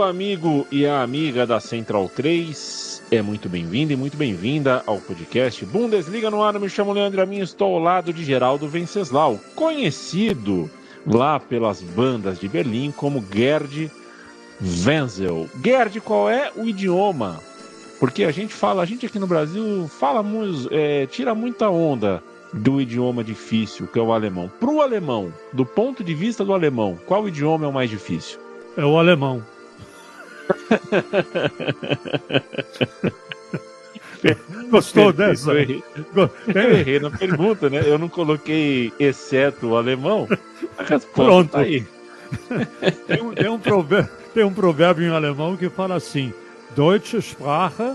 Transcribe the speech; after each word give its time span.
O 0.00 0.02
amigo 0.02 0.66
e 0.72 0.86
a 0.86 1.02
amiga 1.02 1.46
da 1.46 1.60
Central 1.60 2.08
3 2.08 3.02
é 3.10 3.20
muito 3.20 3.50
bem-vindo 3.50 3.92
e 3.92 3.96
muito 3.96 4.16
bem-vinda 4.16 4.82
ao 4.86 4.98
podcast 4.98 5.62
Bundesliga 5.66 6.30
no 6.30 6.42
ar. 6.42 6.58
Me 6.58 6.70
chamo 6.70 6.94
Leandro 6.94 7.20
Amin, 7.20 7.40
estou 7.40 7.74
ao 7.74 7.82
lado 7.82 8.10
de 8.10 8.24
Geraldo 8.24 8.66
Venceslau, 8.66 9.38
conhecido 9.54 10.70
lá 11.06 11.38
pelas 11.38 11.82
bandas 11.82 12.40
de 12.40 12.48
Berlim 12.48 12.90
como 12.92 13.22
Gerd 13.30 13.92
Wenzel. 14.86 15.46
Gerd, 15.62 16.00
qual 16.00 16.30
é 16.30 16.50
o 16.56 16.64
idioma? 16.64 17.38
Porque 18.00 18.24
a 18.24 18.30
gente 18.30 18.54
fala, 18.54 18.80
a 18.82 18.86
gente 18.86 19.04
aqui 19.04 19.18
no 19.18 19.26
Brasil 19.26 19.86
fala 19.86 20.24
é, 20.70 21.06
tira 21.08 21.34
muita 21.34 21.68
onda 21.68 22.22
do 22.54 22.80
idioma 22.80 23.22
difícil, 23.22 23.86
que 23.86 23.98
é 23.98 24.02
o 24.02 24.14
alemão. 24.14 24.50
Para 24.58 24.70
o 24.70 24.80
alemão, 24.80 25.30
do 25.52 25.66
ponto 25.66 26.02
de 26.02 26.14
vista 26.14 26.42
do 26.42 26.54
alemão, 26.54 26.98
qual 27.04 27.28
idioma 27.28 27.66
é 27.66 27.68
o 27.68 27.72
mais 27.72 27.90
difícil? 27.90 28.40
É 28.78 28.84
o 28.84 28.96
alemão. 28.96 29.44
Gostou 34.70 35.12
dessa? 35.12 35.52
Eu 35.52 35.58
errei. 35.58 35.84
eu 36.54 36.70
errei 36.70 37.00
na 37.00 37.10
pergunta, 37.10 37.70
né? 37.70 37.82
Eu 37.84 37.98
não 37.98 38.08
coloquei 38.08 38.92
exceto 38.98 39.68
o 39.68 39.76
alemão. 39.76 40.28
A 40.78 40.82
resposta 40.82 41.08
Pronto. 41.14 41.52
tá 41.52 41.60
aí. 41.60 41.86
Tem 43.06 43.22
um, 43.22 43.34
tem, 43.34 43.48
um 43.48 43.58
provérbio, 43.58 44.10
tem 44.32 44.44
um 44.44 44.52
provérbio 44.52 45.06
em 45.06 45.10
alemão 45.10 45.56
que 45.56 45.68
fala 45.68 45.96
assim: 45.96 46.32
Deutsche 46.76 47.18
Sprache, 47.18 47.94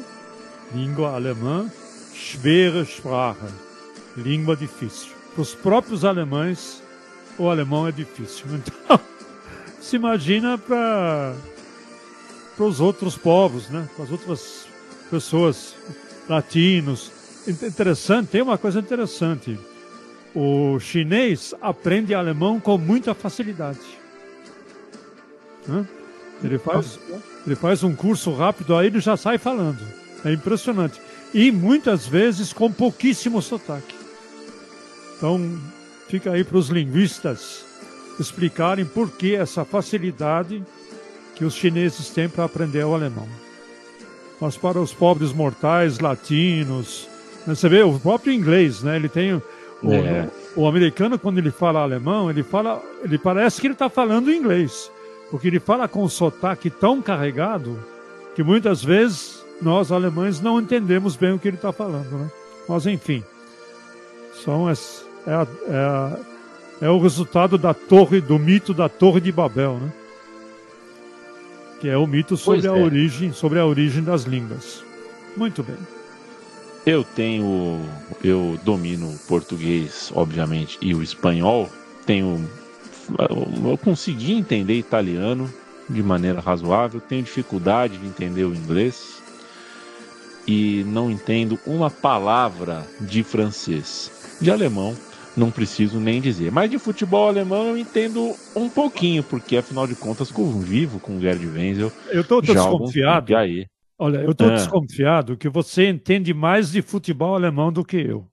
língua 0.73 1.15
alemã, 1.15 1.69
schwere 2.13 2.81
Sprache, 2.81 3.39
língua 4.17 4.55
difícil. 4.55 5.13
Para 5.33 5.41
os 5.41 5.55
próprios 5.55 6.03
alemães, 6.03 6.83
o 7.37 7.49
alemão 7.49 7.87
é 7.87 7.91
difícil. 7.91 8.45
Então, 8.87 8.99
se 9.79 9.97
imagina 9.97 10.57
para 10.57 11.35
para 12.55 12.65
os 12.65 12.79
outros 12.79 13.17
povos, 13.17 13.69
né? 13.69 13.87
Para 13.95 14.05
as 14.05 14.11
outras 14.11 14.67
pessoas, 15.09 15.75
latinos. 16.27 17.11
Interessante, 17.47 18.29
tem 18.29 18.41
uma 18.41 18.57
coisa 18.57 18.79
interessante. 18.79 19.59
O 20.33 20.79
chinês 20.79 21.53
aprende 21.61 22.13
alemão 22.13 22.59
com 22.59 22.77
muita 22.77 23.13
facilidade. 23.13 23.79
Ele 26.43 26.57
faz, 26.57 26.99
ele 27.45 27.55
faz 27.55 27.83
um 27.83 27.95
curso 27.95 28.33
rápido, 28.33 28.75
aí 28.75 28.87
ele 28.87 28.99
já 28.99 29.15
sai 29.15 29.37
falando. 29.37 29.81
É 30.23 30.33
impressionante. 30.33 30.99
E 31.33 31.51
muitas 31.51 32.07
vezes 32.07 32.51
com 32.51 32.71
pouquíssimo 32.71 33.41
sotaque. 33.41 33.95
Então, 35.17 35.59
fica 36.07 36.31
aí 36.31 36.43
para 36.43 36.57
os 36.57 36.69
linguistas 36.69 37.63
explicarem 38.19 38.85
por 38.85 39.11
que 39.11 39.35
essa 39.35 39.65
facilidade 39.65 40.63
que 41.35 41.45
os 41.45 41.53
chineses 41.53 42.09
têm 42.09 42.29
para 42.29 42.45
aprender 42.45 42.83
o 42.85 42.93
alemão. 42.93 43.27
Mas 44.39 44.57
para 44.57 44.79
os 44.79 44.93
pobres 44.93 45.31
mortais 45.31 45.99
latinos, 45.99 47.07
né, 47.45 47.55
você 47.55 47.69
vê 47.69 47.83
o 47.83 47.99
próprio 47.99 48.33
inglês, 48.33 48.81
né? 48.83 48.95
Ele 48.95 49.09
tem 49.09 49.33
o, 49.33 49.41
É. 49.83 50.29
o, 50.55 50.61
o 50.61 50.67
americano 50.67 51.19
quando 51.19 51.37
ele 51.37 51.51
fala 51.51 51.81
alemão, 51.81 52.29
ele 52.29 52.43
fala, 52.43 52.81
ele 53.03 53.17
parece 53.17 53.61
que 53.61 53.67
ele 53.67 53.73
está 53.73 53.89
falando 53.89 54.31
inglês, 54.31 54.91
porque 55.29 55.47
ele 55.47 55.59
fala 55.59 55.87
com 55.87 56.03
um 56.03 56.09
sotaque 56.09 56.69
tão 56.69 57.01
carregado 57.01 57.77
que 58.35 58.43
muitas 58.43 58.83
vezes 58.83 59.43
nós 59.61 59.91
alemães 59.91 60.41
não 60.41 60.59
entendemos 60.59 61.15
bem 61.15 61.33
o 61.33 61.39
que 61.39 61.47
ele 61.47 61.55
está 61.57 61.71
falando, 61.71 62.11
né? 62.17 62.29
Mas 62.67 62.85
enfim, 62.85 63.23
são 64.43 64.67
as, 64.67 65.05
é, 65.25 65.47
é, 66.81 66.87
é 66.87 66.89
o 66.89 66.99
resultado 66.99 67.57
da 67.57 67.73
torre, 67.73 68.19
do 68.19 68.37
mito 68.37 68.73
da 68.73 68.89
Torre 68.89 69.21
de 69.21 69.31
Babel, 69.31 69.77
né? 69.81 69.91
Que 71.79 71.89
é 71.89 71.97
o 71.97 72.07
mito 72.07 72.37
sobre 72.37 72.61
Pois 72.61 72.73
a 72.73 72.77
é. 72.77 72.83
origem, 72.83 73.33
sobre 73.33 73.59
a 73.59 73.65
origem 73.65 74.03
das 74.03 74.23
línguas. 74.23 74.83
Muito 75.35 75.61
bem. 75.63 75.77
Eu 76.85 77.03
tenho. 77.03 77.81
Eu 78.23 78.59
domino 78.63 79.09
o 79.09 79.19
português, 79.27 80.11
obviamente, 80.13 80.77
e 80.81 80.93
o 80.93 81.01
espanhol. 81.01 81.69
Tenho. 82.05 82.47
Eu 83.19 83.77
consegui 83.77 84.33
entender 84.33 84.75
italiano 84.75 85.51
de 85.89 86.01
maneira 86.01 86.39
razoável. 86.39 87.01
Tenho 87.01 87.23
dificuldade 87.23 87.97
de 87.97 88.05
entender 88.05 88.45
o 88.45 88.53
inglês. 88.53 89.21
E 90.47 90.83
não 90.87 91.09
entendo 91.09 91.59
uma 91.65 91.89
palavra 91.89 92.85
de 93.01 93.23
francês. 93.23 94.11
De 94.39 94.51
alemão, 94.51 94.95
não 95.35 95.51
preciso 95.51 95.99
nem 95.99 96.21
dizer. 96.21 96.51
Mas 96.51 96.69
de 96.69 96.79
futebol 96.79 97.27
alemão 97.27 97.67
eu 97.67 97.77
entendo 97.77 98.33
um 98.55 98.69
pouquinho, 98.69 99.23
porque 99.23 99.57
afinal 99.57 99.85
de 99.87 99.95
contas 99.95 100.31
convivo 100.31 100.99
com 100.99 101.17
o 101.17 101.19
Gerd 101.21 101.45
Wenzel. 101.45 101.91
Eu 102.09 102.21
estou 102.21 102.41
desconfiado. 102.41 103.31
E 103.31 103.35
aí? 103.35 103.65
Olha, 103.97 104.17
eu 104.19 104.31
estou 104.31 104.47
Ah. 104.49 104.53
desconfiado 104.55 105.37
que 105.37 105.47
você 105.49 105.89
entende 105.89 106.33
mais 106.33 106.71
de 106.71 106.81
futebol 106.81 107.35
alemão 107.35 107.71
do 107.71 107.83
que 107.83 107.97
eu. 107.97 108.27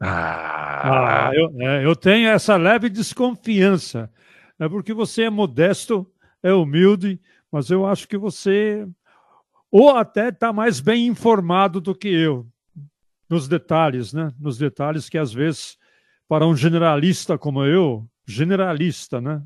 Ah, 0.00 1.28
Ah, 1.28 1.30
eu, 1.34 1.48
é, 1.60 1.84
eu 1.84 1.94
tenho 1.94 2.28
essa 2.28 2.56
leve 2.56 2.88
desconfiança. 2.88 4.10
É 4.58 4.68
porque 4.68 4.92
você 4.92 5.24
é 5.24 5.30
modesto, 5.30 6.06
é 6.42 6.52
humilde, 6.52 7.20
mas 7.50 7.70
eu 7.70 7.86
acho 7.86 8.08
que 8.08 8.16
você 8.18 8.86
ou 9.70 9.90
até 9.96 10.28
está 10.28 10.52
mais 10.52 10.80
bem 10.80 11.06
informado 11.06 11.80
do 11.80 11.94
que 11.94 12.08
eu 12.08 12.46
nos 13.30 13.46
detalhes, 13.48 14.12
né? 14.12 14.30
Nos 14.38 14.58
detalhes 14.58 15.08
que 15.08 15.16
às 15.16 15.32
vezes 15.32 15.78
para 16.32 16.46
um 16.46 16.56
generalista 16.56 17.36
como 17.36 17.62
eu, 17.62 18.08
generalista, 18.26 19.20
né? 19.20 19.42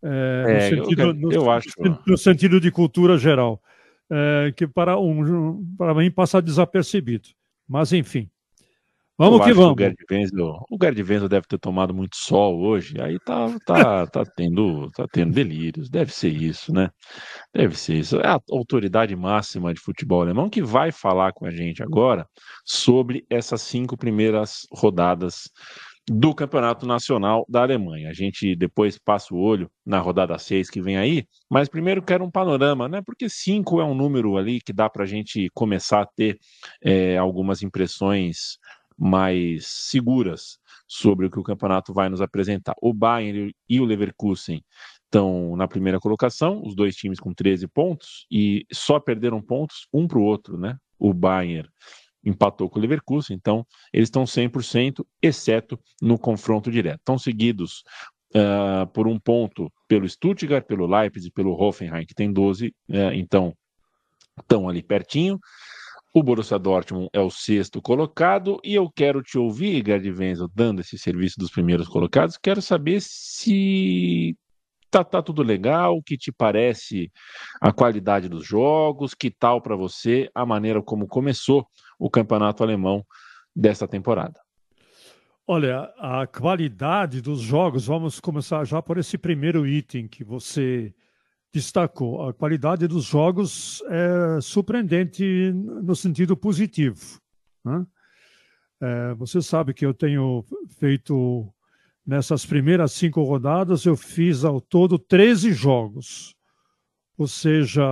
É, 0.00 0.42
no, 0.44 0.48
É, 0.50 0.72
eu- 0.72 0.84
sentido, 0.84 1.12
no- 1.14 1.32
eu 1.32 1.50
acho- 1.50 1.70
no 2.06 2.16
sentido 2.16 2.60
de 2.60 2.70
cultura 2.70 3.18
geral, 3.18 3.60
é, 4.08 4.52
que 4.56 4.68
para 4.68 4.96
um 5.00 5.66
para 5.76 5.92
mim 5.94 6.12
passa 6.12 6.40
desapercebido. 6.40 7.30
Mas 7.66 7.92
enfim, 7.92 8.30
vamos 9.18 9.40
Eu 9.40 9.44
que 9.46 9.52
vamos. 9.52 9.72
O 9.72 9.78
Gerd 9.78 9.96
Wenzel, 10.10 10.66
o 10.70 10.78
Gerd 10.80 11.02
Wenzel 11.02 11.28
deve 11.28 11.46
ter 11.46 11.58
tomado 11.58 11.92
muito 11.92 12.16
sol 12.16 12.60
hoje, 12.60 12.94
aí 13.00 13.18
tá, 13.18 13.48
tá, 13.66 14.06
tá, 14.06 14.24
tendo, 14.24 14.90
tá 14.92 15.06
tendo 15.12 15.32
delírios, 15.32 15.90
deve 15.90 16.12
ser 16.12 16.28
isso, 16.28 16.72
né? 16.72 16.88
Deve 17.52 17.76
ser 17.76 17.96
isso. 17.96 18.18
É 18.20 18.28
a 18.28 18.40
autoridade 18.50 19.14
máxima 19.16 19.74
de 19.74 19.80
futebol 19.80 20.22
alemão 20.22 20.48
que 20.48 20.62
vai 20.62 20.92
falar 20.92 21.32
com 21.32 21.44
a 21.44 21.50
gente 21.50 21.82
agora 21.82 22.26
sobre 22.64 23.26
essas 23.28 23.62
cinco 23.62 23.96
primeiras 23.96 24.66
rodadas 24.72 25.50
do 26.08 26.34
Campeonato 26.34 26.86
Nacional 26.86 27.44
da 27.48 27.62
Alemanha. 27.62 28.08
A 28.08 28.14
gente 28.14 28.56
depois 28.56 28.98
passa 28.98 29.34
o 29.34 29.38
olho 29.38 29.70
na 29.84 29.98
rodada 29.98 30.38
6 30.38 30.70
que 30.70 30.80
vem 30.80 30.96
aí, 30.96 31.26
mas 31.50 31.68
primeiro 31.68 32.02
quero 32.02 32.24
um 32.24 32.30
panorama, 32.30 32.88
né? 32.88 33.02
Porque 33.04 33.28
cinco 33.28 33.80
é 33.80 33.84
um 33.84 33.94
número 33.94 34.36
ali 34.36 34.60
que 34.60 34.72
dá 34.72 34.88
para 34.88 35.04
a 35.04 35.06
gente 35.06 35.48
começar 35.54 36.02
a 36.02 36.06
ter 36.06 36.38
é, 36.82 37.18
algumas 37.18 37.62
impressões 37.62 38.58
mais 38.98 39.66
seguras 39.66 40.58
sobre 40.86 41.26
o 41.26 41.30
que 41.30 41.38
o 41.38 41.42
campeonato 41.42 41.92
vai 41.92 42.08
nos 42.08 42.20
apresentar. 42.20 42.74
O 42.82 42.92
Bayern 42.92 43.54
e 43.68 43.80
o 43.80 43.84
Leverkusen 43.84 44.62
estão 45.04 45.56
na 45.56 45.68
primeira 45.68 46.00
colocação, 46.00 46.62
os 46.64 46.74
dois 46.74 46.96
times 46.96 47.20
com 47.20 47.32
13 47.32 47.68
pontos, 47.68 48.26
e 48.30 48.66
só 48.72 48.98
perderam 48.98 49.40
pontos 49.40 49.86
um 49.92 50.06
para 50.06 50.18
o 50.18 50.22
outro, 50.22 50.58
né? 50.58 50.76
O 50.98 51.14
Bayern 51.14 51.68
empatou 52.24 52.68
com 52.68 52.78
o 52.78 52.82
Leverkusen, 52.82 53.36
então 53.36 53.64
eles 53.92 54.08
estão 54.08 54.24
100%, 54.24 55.04
exceto 55.22 55.78
no 56.02 56.18
confronto 56.18 56.70
direto. 56.70 56.98
Estão 56.98 57.18
seguidos 57.18 57.82
ah, 58.34 58.86
por 58.92 59.06
um 59.06 59.18
ponto 59.18 59.72
pelo 59.86 60.08
Stuttgart, 60.08 60.66
pelo 60.66 60.86
Leipzig, 60.86 61.32
pelo 61.32 61.52
Hoffenheim, 61.52 62.04
que 62.04 62.14
tem 62.14 62.30
12, 62.30 62.74
eh, 62.90 63.14
então 63.14 63.54
estão 64.38 64.68
ali 64.68 64.82
pertinho. 64.82 65.38
O 66.18 66.22
Borussia 66.22 66.58
Dortmund 66.58 67.08
é 67.12 67.20
o 67.20 67.30
sexto 67.30 67.80
colocado 67.80 68.60
e 68.64 68.74
eu 68.74 68.90
quero 68.90 69.22
te 69.22 69.38
ouvir, 69.38 69.84
Gerd 69.86 70.10
Wenzel, 70.10 70.50
dando 70.52 70.80
esse 70.80 70.98
serviço 70.98 71.38
dos 71.38 71.48
primeiros 71.48 71.86
colocados. 71.86 72.36
Quero 72.36 72.60
saber 72.60 73.00
se 73.00 74.36
tá, 74.90 75.04
tá 75.04 75.22
tudo 75.22 75.44
legal, 75.44 76.02
que 76.04 76.18
te 76.18 76.32
parece 76.32 77.12
a 77.60 77.72
qualidade 77.72 78.28
dos 78.28 78.44
jogos, 78.44 79.14
que 79.14 79.30
tal 79.30 79.62
para 79.62 79.76
você 79.76 80.28
a 80.34 80.44
maneira 80.44 80.82
como 80.82 81.06
começou 81.06 81.64
o 81.96 82.10
campeonato 82.10 82.64
alemão 82.64 83.06
desta 83.54 83.86
temporada. 83.86 84.40
Olha, 85.46 85.82
a 85.98 86.26
qualidade 86.26 87.20
dos 87.20 87.40
jogos, 87.40 87.86
vamos 87.86 88.18
começar 88.18 88.64
já 88.64 88.82
por 88.82 88.98
esse 88.98 89.16
primeiro 89.16 89.64
item 89.64 90.08
que 90.08 90.24
você 90.24 90.92
destacou. 91.52 92.28
A 92.28 92.34
qualidade 92.34 92.86
dos 92.86 93.04
jogos 93.04 93.82
é 93.88 94.40
surpreendente 94.40 95.52
no 95.52 95.94
sentido 95.96 96.36
positivo. 96.36 97.20
Né? 97.64 97.86
É, 98.80 99.14
você 99.14 99.42
sabe 99.42 99.74
que 99.74 99.84
eu 99.84 99.92
tenho 99.92 100.44
feito, 100.78 101.52
nessas 102.06 102.44
primeiras 102.46 102.92
cinco 102.92 103.22
rodadas, 103.22 103.84
eu 103.84 103.96
fiz 103.96 104.44
ao 104.44 104.60
todo 104.60 104.98
13 104.98 105.52
jogos, 105.52 106.34
ou 107.16 107.26
seja, 107.26 107.82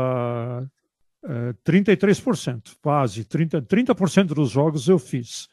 é, 1.25 1.53
33%, 1.65 2.77
quase 2.81 3.25
30%, 3.25 3.67
30% 3.67 4.27
dos 4.29 4.51
jogos 4.51 4.87
eu 4.89 4.99
fiz. 4.99 5.49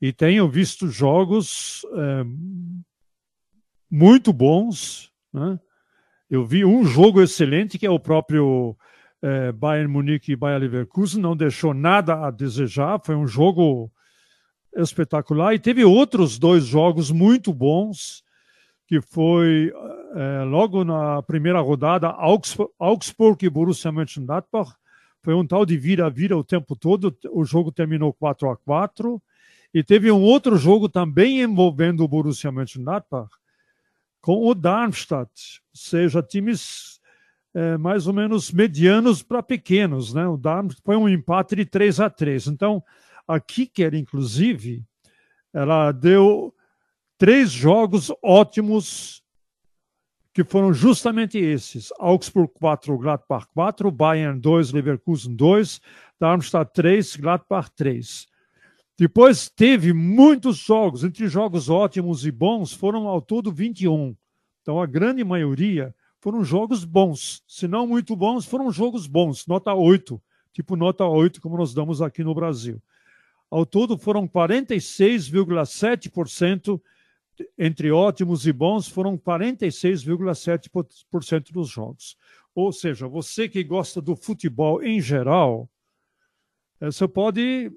E 0.00 0.12
tenho 0.12 0.48
visto 0.48 0.88
jogos 0.88 1.84
é, 1.94 2.24
muito 3.90 4.32
bons, 4.32 5.10
né? 5.32 5.58
Eu 6.28 6.44
vi 6.44 6.64
um 6.64 6.84
jogo 6.84 7.22
excelente, 7.22 7.78
que 7.78 7.86
é 7.86 7.90
o 7.90 8.00
próprio 8.00 8.76
é, 9.22 9.52
Bayern 9.52 9.92
Munique 9.92 10.32
e 10.32 10.36
Bayern 10.36 10.64
Leverkusen, 10.64 11.20
não 11.20 11.36
deixou 11.36 11.72
nada 11.72 12.26
a 12.26 12.30
desejar, 12.30 13.00
foi 13.04 13.14
um 13.14 13.26
jogo 13.26 13.90
espetacular. 14.76 15.54
E 15.54 15.58
teve 15.58 15.84
outros 15.84 16.38
dois 16.38 16.64
jogos 16.64 17.10
muito 17.10 17.52
bons, 17.52 18.24
que 18.86 19.00
foi 19.00 19.72
é, 20.14 20.44
logo 20.44 20.84
na 20.84 21.22
primeira 21.22 21.60
rodada, 21.60 22.08
Augsburg, 22.08 22.72
Augsburg 22.78 23.44
e 23.44 23.50
Borussia 23.50 23.92
Mönchengladbach. 23.92 24.72
Foi 25.22 25.34
um 25.34 25.46
tal 25.46 25.66
de 25.66 25.76
vira-vira 25.76 26.36
o 26.36 26.44
tempo 26.44 26.76
todo, 26.76 27.16
o 27.32 27.44
jogo 27.44 27.72
terminou 27.72 28.12
4 28.12 28.48
a 28.50 28.56
4 28.56 29.20
E 29.74 29.82
teve 29.82 30.10
um 30.10 30.22
outro 30.22 30.56
jogo 30.56 30.88
também 30.88 31.40
envolvendo 31.40 32.04
o 32.04 32.08
Borussia 32.08 32.52
Mönchengladbach, 32.52 33.28
com 34.26 34.44
o 34.44 34.56
Darmstadt, 34.56 35.62
ou 35.72 35.80
seja, 35.80 36.20
times 36.20 36.98
é, 37.54 37.78
mais 37.78 38.08
ou 38.08 38.12
menos 38.12 38.50
medianos 38.50 39.22
para 39.22 39.40
pequenos. 39.40 40.12
Né? 40.12 40.26
O 40.26 40.36
Darmstadt 40.36 40.82
foi 40.84 40.96
um 40.96 41.08
empate 41.08 41.54
de 41.54 41.64
3 41.64 42.00
a 42.00 42.10
3 42.10 42.48
Então, 42.48 42.82
a 43.24 43.38
Kicker, 43.38 43.94
inclusive, 43.94 44.82
ela 45.54 45.92
deu 45.92 46.52
três 47.16 47.52
jogos 47.52 48.10
ótimos 48.20 49.22
que 50.34 50.42
foram 50.42 50.74
justamente 50.74 51.38
esses. 51.38 51.92
Augsburg 51.96 52.52
4, 52.54 52.98
Gladbach 52.98 53.46
4, 53.54 53.92
Bayern 53.92 54.40
2, 54.40 54.72
Leverkusen 54.72 55.36
2, 55.36 55.80
Darmstadt 56.18 56.72
3, 56.74 57.14
Gladbach 57.14 57.70
3. 57.76 58.26
Depois 58.98 59.50
teve 59.50 59.92
muitos 59.92 60.56
jogos, 60.56 61.04
entre 61.04 61.28
jogos 61.28 61.68
ótimos 61.68 62.24
e 62.24 62.30
bons, 62.30 62.72
foram 62.72 63.06
ao 63.08 63.20
todo 63.20 63.52
21. 63.52 64.16
Então 64.62 64.80
a 64.80 64.86
grande 64.86 65.22
maioria 65.22 65.94
foram 66.18 66.42
jogos 66.42 66.82
bons. 66.84 67.44
Se 67.46 67.68
não 67.68 67.86
muito 67.86 68.16
bons, 68.16 68.46
foram 68.46 68.72
jogos 68.72 69.06
bons, 69.06 69.46
nota 69.46 69.74
8, 69.74 70.18
tipo 70.52 70.76
nota 70.76 71.04
8, 71.04 71.42
como 71.42 71.58
nós 71.58 71.74
damos 71.74 72.00
aqui 72.00 72.24
no 72.24 72.34
Brasil. 72.34 72.80
Ao 73.50 73.66
todo 73.66 73.98
foram 73.98 74.26
46,7% 74.26 76.80
entre 77.58 77.90
ótimos 77.90 78.46
e 78.46 78.52
bons, 78.52 78.88
foram 78.88 79.18
46,7% 79.18 81.52
dos 81.52 81.68
jogos. 81.68 82.16
Ou 82.54 82.72
seja, 82.72 83.06
você 83.06 83.46
que 83.48 83.62
gosta 83.62 84.00
do 84.00 84.16
futebol 84.16 84.82
em 84.82 85.02
geral, 85.02 85.68
eh, 86.80 86.86
você 86.86 87.06
pode 87.06 87.70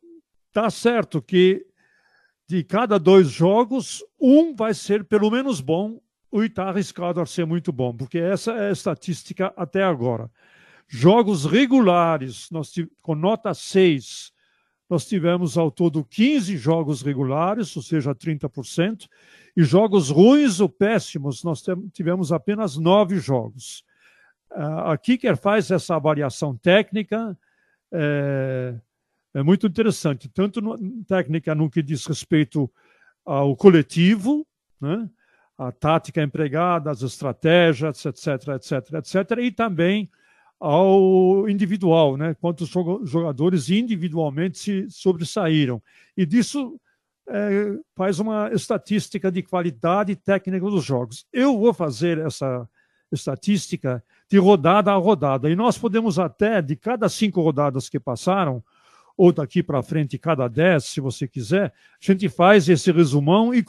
tá 0.52 0.70
certo 0.70 1.22
que 1.22 1.66
de 2.48 2.64
cada 2.64 2.98
dois 2.98 3.30
jogos, 3.30 4.04
um 4.20 4.56
vai 4.56 4.74
ser 4.74 5.04
pelo 5.06 5.30
menos 5.30 5.62
bom, 5.62 6.02
o 6.32 6.44
está 6.44 6.70
arriscado 6.70 7.22
a 7.22 7.26
ser 7.26 7.46
muito 7.46 7.72
bom, 7.72 7.96
porque 7.96 8.18
essa 8.18 8.52
é 8.54 8.70
a 8.70 8.72
estatística 8.72 9.54
até 9.56 9.84
agora. 9.84 10.32
Jogos 10.88 11.46
regulares, 11.46 12.50
nós, 12.50 12.74
com 13.02 13.14
nota 13.14 13.54
6, 13.54 14.32
nós 14.90 15.06
tivemos 15.08 15.58
ao 15.58 15.70
todo 15.70 16.04
15 16.04 16.58
jogos 16.58 17.04
regulares, 17.04 17.76
ou 17.76 17.84
seja, 17.84 18.16
30%, 18.16 19.08
e 19.56 19.64
jogos 19.64 20.10
ruins 20.10 20.60
ou 20.60 20.68
péssimos, 20.68 21.44
nós 21.44 21.64
tivemos 21.94 22.32
apenas 22.32 22.78
9 22.78 23.20
jogos. 23.20 23.84
A 24.50 24.98
Kicker 24.98 25.38
faz 25.38 25.70
essa 25.70 25.96
avaliação 25.96 26.58
técnica, 26.58 27.38
é, 27.92 28.76
é 29.34 29.44
muito 29.44 29.68
interessante, 29.68 30.28
tanto 30.30 30.62
no, 30.62 30.78
técnica 31.06 31.54
no 31.54 31.70
que 31.70 31.84
diz 31.84 32.06
respeito 32.06 32.70
ao 33.26 33.56
coletivo, 33.56 34.46
né? 34.82 35.10
a 35.58 35.72
tática 35.72 36.24
empregada, 36.24 36.90
as 36.90 37.02
estratégias, 37.02 38.06
etc, 38.06 38.28
etc, 38.56 38.94
etc, 38.94 39.38
e 39.40 39.52
também 39.52 40.10
ao 40.60 41.48
individual, 41.48 42.18
né? 42.18 42.34
quantos 42.34 42.70
jogadores 43.04 43.70
individualmente 43.70 44.58
se 44.58 44.90
sobressaíram. 44.90 45.82
E 46.18 46.26
disso 46.26 46.80
é, 47.28 47.78
faz 47.96 48.20
uma 48.20 48.50
estatística 48.52 49.32
de 49.32 49.44
qualidade 49.44 50.16
técnica 50.16 50.66
dos 50.66 50.84
jogos. 50.84 51.26
Eu 51.32 51.58
vou 51.58 51.74
fazer 51.74 52.18
essa 52.18 52.68
estatística 53.12 54.04
de 54.30 54.38
rodada 54.38 54.92
a 54.92 54.96
rodada, 54.96 55.50
e 55.50 55.56
nós 55.56 55.78
podemos 55.78 56.20
até, 56.20 56.62
de 56.62 56.76
cada 56.76 57.10
cinco 57.10 57.42
rodadas 57.42 57.90
que 57.90 58.00
passaram, 58.00 58.64
ou 59.20 59.34
daqui 59.34 59.62
para 59.62 59.84
frente, 59.84 60.18
cada 60.18 60.48
10, 60.48 60.82
se 60.82 61.02
você 61.02 61.28
quiser, 61.28 61.74
a 61.74 61.74
gente 62.00 62.30
faz 62.30 62.70
esse 62.70 62.90
resumão 62.90 63.54
e, 63.54 63.62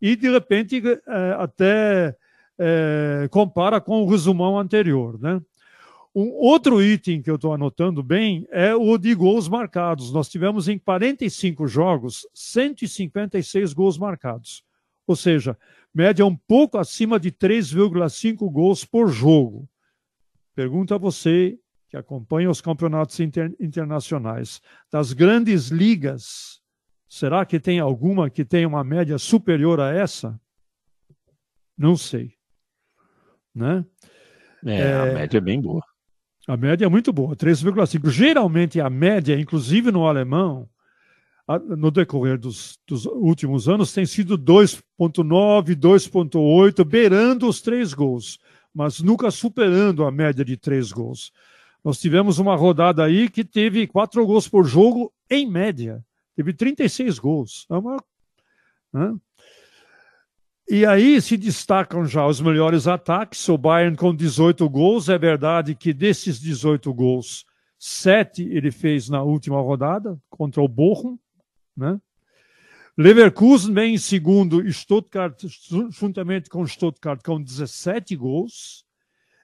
e 0.00 0.16
de 0.16 0.30
repente, 0.30 0.82
é, 0.82 1.36
até 1.38 2.16
é, 2.58 3.28
compara 3.30 3.82
com 3.82 4.02
o 4.02 4.08
resumão 4.08 4.58
anterior. 4.58 5.20
Né? 5.20 5.42
Um 6.14 6.30
outro 6.30 6.82
item 6.82 7.20
que 7.20 7.30
eu 7.30 7.34
estou 7.34 7.52
anotando 7.52 8.02
bem 8.02 8.46
é 8.50 8.74
o 8.74 8.96
de 8.96 9.14
gols 9.14 9.46
marcados. 9.46 10.10
Nós 10.10 10.30
tivemos 10.30 10.68
em 10.68 10.78
45 10.78 11.66
jogos 11.66 12.26
156 12.32 13.74
gols 13.74 13.98
marcados. 13.98 14.64
Ou 15.06 15.14
seja, 15.14 15.54
média 15.92 16.24
um 16.24 16.34
pouco 16.34 16.78
acima 16.78 17.20
de 17.20 17.30
3,5 17.30 18.50
gols 18.50 18.86
por 18.86 19.08
jogo. 19.08 19.68
Pergunta 20.54 20.94
a 20.94 20.98
você 20.98 21.58
que 21.92 21.96
acompanha 21.98 22.48
os 22.48 22.62
campeonatos 22.62 23.20
inter, 23.20 23.54
internacionais 23.60 24.62
das 24.90 25.12
grandes 25.12 25.68
ligas, 25.68 26.58
será 27.06 27.44
que 27.44 27.60
tem 27.60 27.80
alguma 27.80 28.30
que 28.30 28.46
tem 28.46 28.64
uma 28.64 28.82
média 28.82 29.18
superior 29.18 29.78
a 29.78 29.92
essa? 29.92 30.40
Não 31.76 31.94
sei. 31.94 32.32
Né? 33.54 33.84
É, 34.64 34.74
é, 34.74 34.94
a 34.94 35.04
média 35.04 35.36
é 35.36 35.40
bem 35.42 35.60
boa. 35.60 35.84
A 36.48 36.56
média 36.56 36.86
é 36.86 36.88
muito 36.88 37.12
boa, 37.12 37.36
3,5. 37.36 38.08
Geralmente 38.08 38.80
a 38.80 38.88
média, 38.88 39.38
inclusive 39.38 39.92
no 39.92 40.08
alemão, 40.08 40.66
no 41.76 41.90
decorrer 41.90 42.38
dos, 42.38 42.78
dos 42.88 43.04
últimos 43.04 43.68
anos, 43.68 43.92
tem 43.92 44.06
sido 44.06 44.38
2,9, 44.38 45.76
2,8, 45.76 46.84
beirando 46.86 47.46
os 47.46 47.60
três 47.60 47.92
gols, 47.92 48.38
mas 48.74 48.98
nunca 49.00 49.30
superando 49.30 50.06
a 50.06 50.10
média 50.10 50.42
de 50.42 50.56
três 50.56 50.90
gols. 50.90 51.30
Nós 51.84 51.98
tivemos 51.98 52.38
uma 52.38 52.54
rodada 52.54 53.04
aí 53.04 53.28
que 53.28 53.44
teve 53.44 53.86
quatro 53.86 54.24
gols 54.24 54.48
por 54.48 54.64
jogo, 54.64 55.12
em 55.28 55.50
média. 55.50 56.04
Teve 56.36 56.52
36 56.52 57.18
gols. 57.18 57.66
É 57.70 57.74
uma, 57.74 57.96
né? 58.92 59.14
E 60.68 60.86
aí 60.86 61.20
se 61.20 61.36
destacam 61.36 62.06
já 62.06 62.26
os 62.26 62.40
melhores 62.40 62.86
ataques. 62.86 63.48
O 63.48 63.58
Bayern 63.58 63.96
com 63.96 64.14
18 64.14 64.68
gols. 64.68 65.08
É 65.08 65.18
verdade 65.18 65.74
que 65.74 65.92
desses 65.92 66.40
18 66.40 66.94
gols, 66.94 67.44
sete 67.78 68.42
ele 68.44 68.70
fez 68.70 69.08
na 69.08 69.22
última 69.22 69.60
rodada 69.60 70.18
contra 70.30 70.62
o 70.62 70.68
Bochum. 70.68 71.18
Né? 71.76 72.00
Leverkusen 72.96 73.74
vem 73.74 73.94
em 73.94 73.98
segundo, 73.98 74.62
Stuttgart, 74.70 75.42
juntamente 75.90 76.48
com 76.48 76.66
Stuttgart, 76.66 77.20
com 77.24 77.42
17 77.42 78.14
gols. 78.16 78.84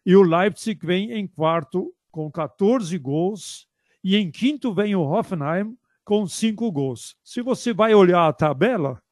E 0.06 0.14
o 0.14 0.22
Leipzig 0.22 0.86
vem 0.86 1.12
em 1.12 1.26
quarto 1.26 1.92
com 2.10 2.30
14 2.30 2.96
gols, 2.98 3.66
e 4.02 4.16
em 4.16 4.30
quinto 4.30 4.72
vem 4.72 4.94
o 4.94 5.02
Hoffenheim 5.02 5.76
com 6.04 6.26
5 6.26 6.70
gols. 6.72 7.16
Se 7.22 7.42
você 7.42 7.72
vai 7.72 7.94
olhar 7.94 8.26
a 8.26 8.32
tabela, 8.32 9.02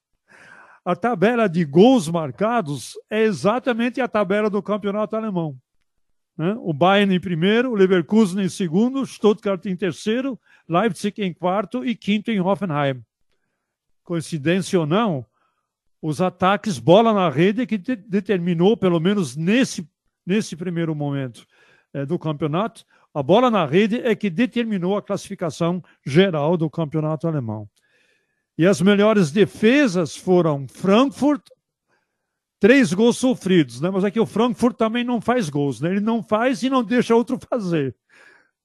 a 0.85 0.95
tabela 0.95 1.49
de 1.49 1.65
gols 1.65 2.09
marcados 2.09 2.95
é 3.11 3.23
exatamente 3.23 4.01
a 4.01 4.09
tabela 4.09 4.49
do 4.49 4.63
campeonato 4.63 5.17
alemão. 5.17 5.57
Né? 6.37 6.57
O 6.61 6.73
Bayern 6.73 7.15
em 7.15 7.21
primeiro, 7.21 7.73
o 7.73 7.75
Leverkusen 7.75 8.45
em 8.45 8.49
segundo, 8.49 9.05
Stuttgart 9.05 9.65
em 9.67 9.77
terceiro, 9.77 10.39
Leipzig 10.69 11.23
em 11.23 11.35
quarto 11.35 11.85
e 11.85 11.95
quinto 11.95 12.31
em 12.31 12.41
Hoffenheim. 12.41 13.03
Coincidência 14.05 14.79
ou 14.79 14.87
não, 14.87 15.27
os 16.01 16.21
ataques 16.21 16.79
bola 16.79 17.13
na 17.13 17.29
rede 17.29 17.67
que 17.67 17.77
de 17.77 17.97
determinou, 17.97 18.77
pelo 18.77 19.01
menos 19.01 19.35
nesse, 19.35 19.89
nesse 20.25 20.55
primeiro 20.55 20.95
momento 20.95 21.47
do 22.05 22.19
campeonato, 22.19 22.85
a 23.15 23.23
bola 23.23 23.51
na 23.51 23.65
rede 23.65 24.01
é 24.01 24.15
que 24.15 24.29
determinou 24.29 24.97
a 24.97 25.03
classificação 25.03 25.83
geral 26.05 26.57
do 26.57 26.69
campeonato 26.69 27.27
alemão. 27.27 27.69
E 28.59 28.67
as 28.67 28.81
melhores 28.81 29.31
defesas 29.31 30.17
foram 30.17 30.67
Frankfurt, 30.69 31.43
três 32.59 32.93
gols 32.93 33.19
sofridos, 33.19 33.81
né? 33.81 33.91
Mas 33.91 34.05
aqui 34.05 34.19
o 34.19 34.27
Frankfurt 34.27 34.77
também 34.77 35.05
não 35.05 35.21
faz 35.21 35.49
gols, 35.49 35.81
né? 35.81 35.91
Ele 35.91 36.01
não 36.01 36.23
faz 36.23 36.63
e 36.63 36.71
não 36.71 36.83
deixa 36.83 37.15
outro 37.15 37.39
fazer. 37.49 37.95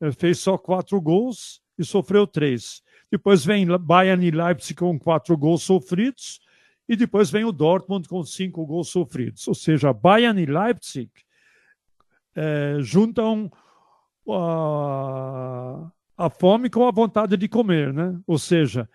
Ele 0.01 0.11
fez 0.11 0.39
só 0.39 0.57
quatro 0.57 0.99
gols 0.99 1.61
e 1.77 1.85
sofreu 1.85 2.25
três. 2.25 2.81
Depois 3.11 3.45
vem 3.45 3.67
Bayern 3.77 4.25
e 4.25 4.31
Leipzig 4.31 4.75
com 4.75 4.97
quatro 4.97 5.37
gols 5.37 5.63
sofridos 5.63 6.39
e 6.87 6.95
depois 6.95 7.29
vem 7.29 7.43
o 7.43 7.51
Dortmund 7.51 8.07
com 8.07 8.23
cinco 8.23 8.65
gols 8.65 8.89
sofridos. 8.89 9.47
Ou 9.47 9.55
seja, 9.55 9.93
Bayern 9.93 10.41
e 10.41 10.45
Leipzig 10.45 11.09
é, 12.35 12.77
juntam 12.79 13.51
a, 14.29 15.91
a 16.17 16.29
fome 16.29 16.69
com 16.69 16.87
a 16.87 16.91
vontade 16.91 17.35
de 17.37 17.47
comer, 17.47 17.93
né? 17.93 18.19
Ou 18.27 18.37
seja, 18.37 18.89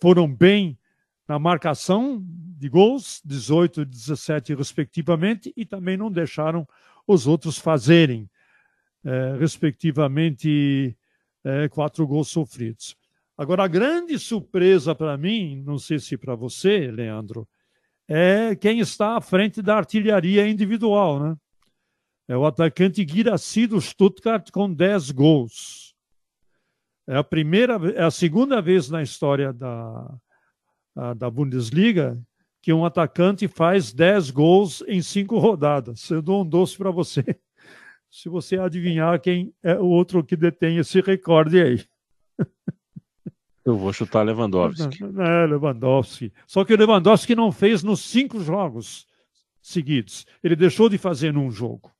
foram 0.00 0.32
bem 0.32 0.78
na 1.28 1.38
marcação 1.38 2.22
de 2.58 2.68
gols, 2.68 3.20
18 3.24 3.82
e 3.82 3.84
17 3.84 4.54
respectivamente, 4.54 5.52
e 5.56 5.64
também 5.64 5.96
não 5.96 6.10
deixaram 6.10 6.66
os 7.06 7.26
outros 7.26 7.58
fazerem, 7.58 8.28
eh, 9.04 9.36
respectivamente, 9.38 10.96
eh, 11.44 11.68
quatro 11.68 12.06
gols 12.06 12.28
sofridos. 12.28 12.96
Agora, 13.36 13.64
a 13.64 13.68
grande 13.68 14.18
surpresa 14.18 14.94
para 14.94 15.16
mim, 15.16 15.62
não 15.64 15.78
sei 15.78 15.98
se 15.98 16.16
para 16.16 16.34
você, 16.34 16.90
Leandro, 16.90 17.46
é 18.08 18.54
quem 18.56 18.78
está 18.80 19.16
à 19.16 19.20
frente 19.20 19.60
da 19.60 19.76
artilharia 19.76 20.48
individual, 20.48 21.20
né? 21.20 21.36
É 22.28 22.36
o 22.36 22.44
atacante 22.44 23.04
Guiraci 23.04 23.66
do 23.66 23.80
Stuttgart 23.80 24.50
com 24.50 24.72
10 24.72 25.10
gols. 25.12 25.94
É 27.06 27.16
a 27.16 27.22
primeira, 27.22 27.74
é 27.94 28.02
a 28.02 28.10
segunda 28.10 28.60
vez 28.60 28.90
na 28.90 29.02
história 29.02 29.52
da, 29.52 30.18
da 31.16 31.30
Bundesliga 31.30 32.20
que 32.66 32.72
um 32.72 32.84
atacante 32.84 33.46
faz 33.46 33.92
10 33.92 34.32
gols 34.32 34.82
em 34.88 35.00
cinco 35.00 35.38
rodadas. 35.38 36.10
Eu 36.10 36.20
dou 36.20 36.42
um 36.42 36.44
doce 36.44 36.76
para 36.76 36.90
você, 36.90 37.22
se 38.10 38.28
você 38.28 38.58
adivinhar 38.58 39.20
quem 39.20 39.54
é 39.62 39.76
o 39.76 39.86
outro 39.86 40.24
que 40.24 40.34
detém 40.34 40.78
esse 40.78 41.00
recorde 41.00 41.62
aí. 41.62 41.84
Eu 43.64 43.76
vou 43.76 43.92
chutar 43.92 44.24
Lewandowski. 44.24 44.98
É, 45.18 45.46
Lewandowski. 45.46 46.32
Só 46.44 46.64
que 46.64 46.74
o 46.74 46.76
Lewandowski 46.76 47.36
não 47.36 47.52
fez 47.52 47.84
nos 47.84 48.00
cinco 48.00 48.40
jogos 48.40 49.06
seguidos. 49.62 50.26
Ele 50.42 50.56
deixou 50.56 50.88
de 50.88 50.98
fazer 50.98 51.32
num 51.32 51.52
jogo. 51.52 51.92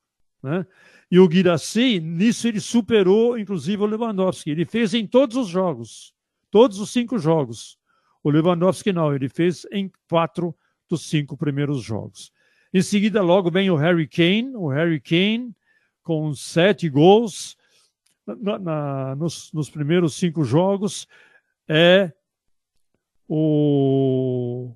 Né? 0.43 0.66
E 1.11 1.19
o 1.19 1.28
Guirassy, 1.28 2.00
nisso 2.00 2.49
ele 2.49 2.61
superou, 2.61 3.38
inclusive, 3.38 3.83
o 3.83 3.87
Lewandowski. 3.87 4.50
Ele 4.50 4.64
fez 4.64 4.95
em 4.95 5.07
todos 5.07 5.37
os 5.37 5.49
jogos. 5.49 6.14
Todos 6.50 6.78
os 6.81 6.90
cinco 6.90 7.19
jogos. 7.19 7.78
O 8.23 8.31
Lewandowski 8.31 8.93
não, 8.93 9.14
ele 9.14 9.28
fez 9.28 9.66
em 9.71 9.90
quatro 10.09 10.55
dos 10.88 11.09
cinco 11.09 11.37
primeiros 11.37 11.83
jogos. 11.83 12.33
Em 12.73 12.83
seguida, 12.83 13.23
logo 13.23 13.50
vem 13.50 13.71
o 13.71 13.76
Harry 13.76 14.09
Kane, 14.09 14.57
o 14.57 14.69
Harry 14.69 15.00
Kane 15.00 15.55
com 16.02 16.35
sete 16.35 16.88
gols 16.88 17.57
na, 18.26 18.59
na, 18.59 19.16
nos, 19.16 19.52
nos, 19.52 19.71
primeiros 19.71 20.14
cinco 20.14 20.45
jogos. 20.45 21.07
É 21.69 22.12
o 23.28 24.75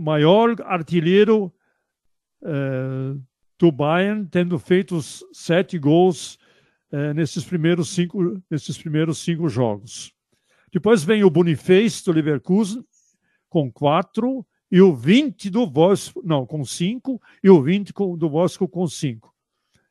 maior 0.00 0.56
artilheiro 0.62 1.52
é, 2.42 3.14
do 3.62 3.70
Bayern, 3.70 4.26
tendo 4.26 4.58
feito 4.58 5.00
sete 5.32 5.78
gols 5.78 6.36
é, 6.90 7.14
nesses, 7.14 7.44
primeiros 7.44 7.90
cinco, 7.90 8.42
nesses 8.50 8.76
primeiros 8.76 9.18
cinco 9.18 9.48
jogos. 9.48 10.12
Depois 10.72 11.04
vem 11.04 11.22
o 11.22 11.30
Boniface 11.30 12.04
do 12.04 12.10
Leverkusen 12.10 12.84
com 13.48 13.70
quatro 13.70 14.44
e 14.68 14.82
o 14.82 14.92
20 14.92 15.48
do 15.48 15.64
Wolfsburg, 15.64 16.28
não, 16.28 16.44
com 16.44 16.64
cinco 16.64 17.22
e 17.40 17.48
o 17.48 17.62
20 17.62 17.92
do 18.16 18.28
Wolfsburg 18.28 18.72
com 18.72 18.88
cinco. 18.88 19.32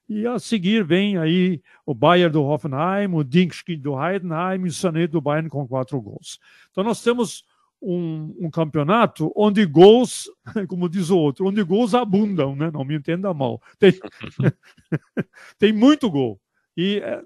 E 0.09 0.27
a 0.27 0.37
seguir 0.37 0.83
vem 0.83 1.17
aí 1.17 1.61
o 1.85 1.93
Bayern 1.93 2.33
do 2.33 2.43
Hoffenheim, 2.43 3.13
o 3.13 3.23
Dinkski 3.23 3.77
do 3.77 3.93
Heidenheim 3.93 4.65
e 4.65 4.67
o 4.67 4.73
Sané 4.73 5.07
do 5.07 5.21
Bayern 5.21 5.47
com 5.47 5.65
quatro 5.65 6.01
gols. 6.01 6.39
Então 6.71 6.83
nós 6.83 7.01
temos 7.01 7.45
um, 7.81 8.35
um, 8.39 8.49
campeonato 8.49 9.31
onde 9.35 9.65
gols, 9.65 10.29
como 10.69 10.87
diz 10.87 11.09
o 11.09 11.17
outro, 11.17 11.47
onde 11.47 11.63
gols 11.63 11.93
abundam, 11.93 12.55
né? 12.55 12.69
Não 12.71 12.85
me 12.85 12.95
entenda 12.95 13.33
mal. 13.33 13.61
Tem, 13.79 13.93
tem 15.57 15.73
muito 15.73 16.09
gol. 16.09 16.39
E 16.77 16.99
é, 17.03 17.21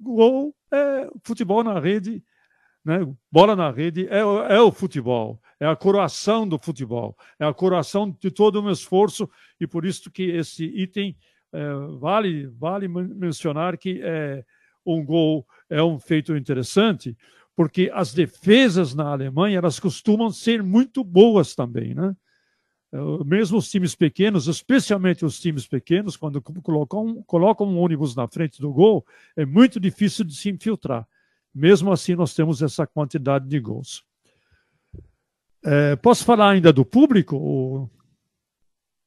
gol 0.00 0.54
é 0.72 1.08
futebol 1.22 1.62
na 1.62 1.78
rede 1.78 2.24
né? 2.84 2.98
Bola 3.30 3.54
na 3.54 3.70
rede 3.70 4.08
é, 4.08 4.18
é 4.18 4.60
o 4.60 4.72
futebol, 4.72 5.40
é 5.60 5.66
a 5.66 5.76
coroação 5.76 6.48
do 6.48 6.58
futebol, 6.58 7.16
é 7.38 7.46
a 7.46 7.54
coroação 7.54 8.10
de 8.10 8.30
todo 8.30 8.60
um 8.60 8.70
esforço 8.70 9.30
e 9.60 9.66
por 9.66 9.84
isso 9.84 10.10
que 10.10 10.24
esse 10.24 10.64
item 10.64 11.16
é, 11.52 11.72
vale 11.98 12.48
vale 12.48 12.88
mencionar 12.88 13.78
que 13.78 14.00
é 14.02 14.44
um 14.84 15.04
gol 15.04 15.46
é 15.70 15.82
um 15.82 15.98
feito 15.98 16.36
interessante 16.36 17.16
porque 17.54 17.90
as 17.94 18.14
defesas 18.14 18.94
na 18.94 19.10
Alemanha 19.12 19.58
elas 19.58 19.78
costumam 19.78 20.30
ser 20.30 20.62
muito 20.62 21.04
boas 21.04 21.54
também, 21.54 21.94
né? 21.94 22.16
É, 22.92 22.98
mesmo 23.24 23.56
os 23.56 23.70
times 23.70 23.94
pequenos, 23.94 24.46
especialmente 24.46 25.24
os 25.24 25.40
times 25.40 25.66
pequenos, 25.66 26.16
quando 26.16 26.42
colocam, 26.42 27.22
colocam 27.26 27.66
um 27.66 27.78
ônibus 27.78 28.14
na 28.14 28.28
frente 28.28 28.60
do 28.60 28.72
gol, 28.72 29.04
é 29.34 29.46
muito 29.46 29.80
difícil 29.80 30.24
de 30.24 30.36
se 30.36 30.50
infiltrar. 30.50 31.06
Mesmo 31.54 31.90
assim, 31.90 32.14
nós 32.14 32.34
temos 32.34 32.62
essa 32.62 32.86
quantidade 32.86 33.48
de 33.48 33.58
gols. 33.58 34.04
É, 35.64 35.96
posso 35.96 36.24
falar 36.24 36.50
ainda 36.50 36.72
do 36.72 36.84
público? 36.84 37.88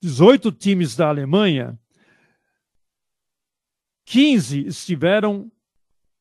18 0.00 0.52
times 0.52 0.96
da 0.96 1.08
Alemanha, 1.08 1.78
15 4.06 4.66
estiveram 4.66 5.50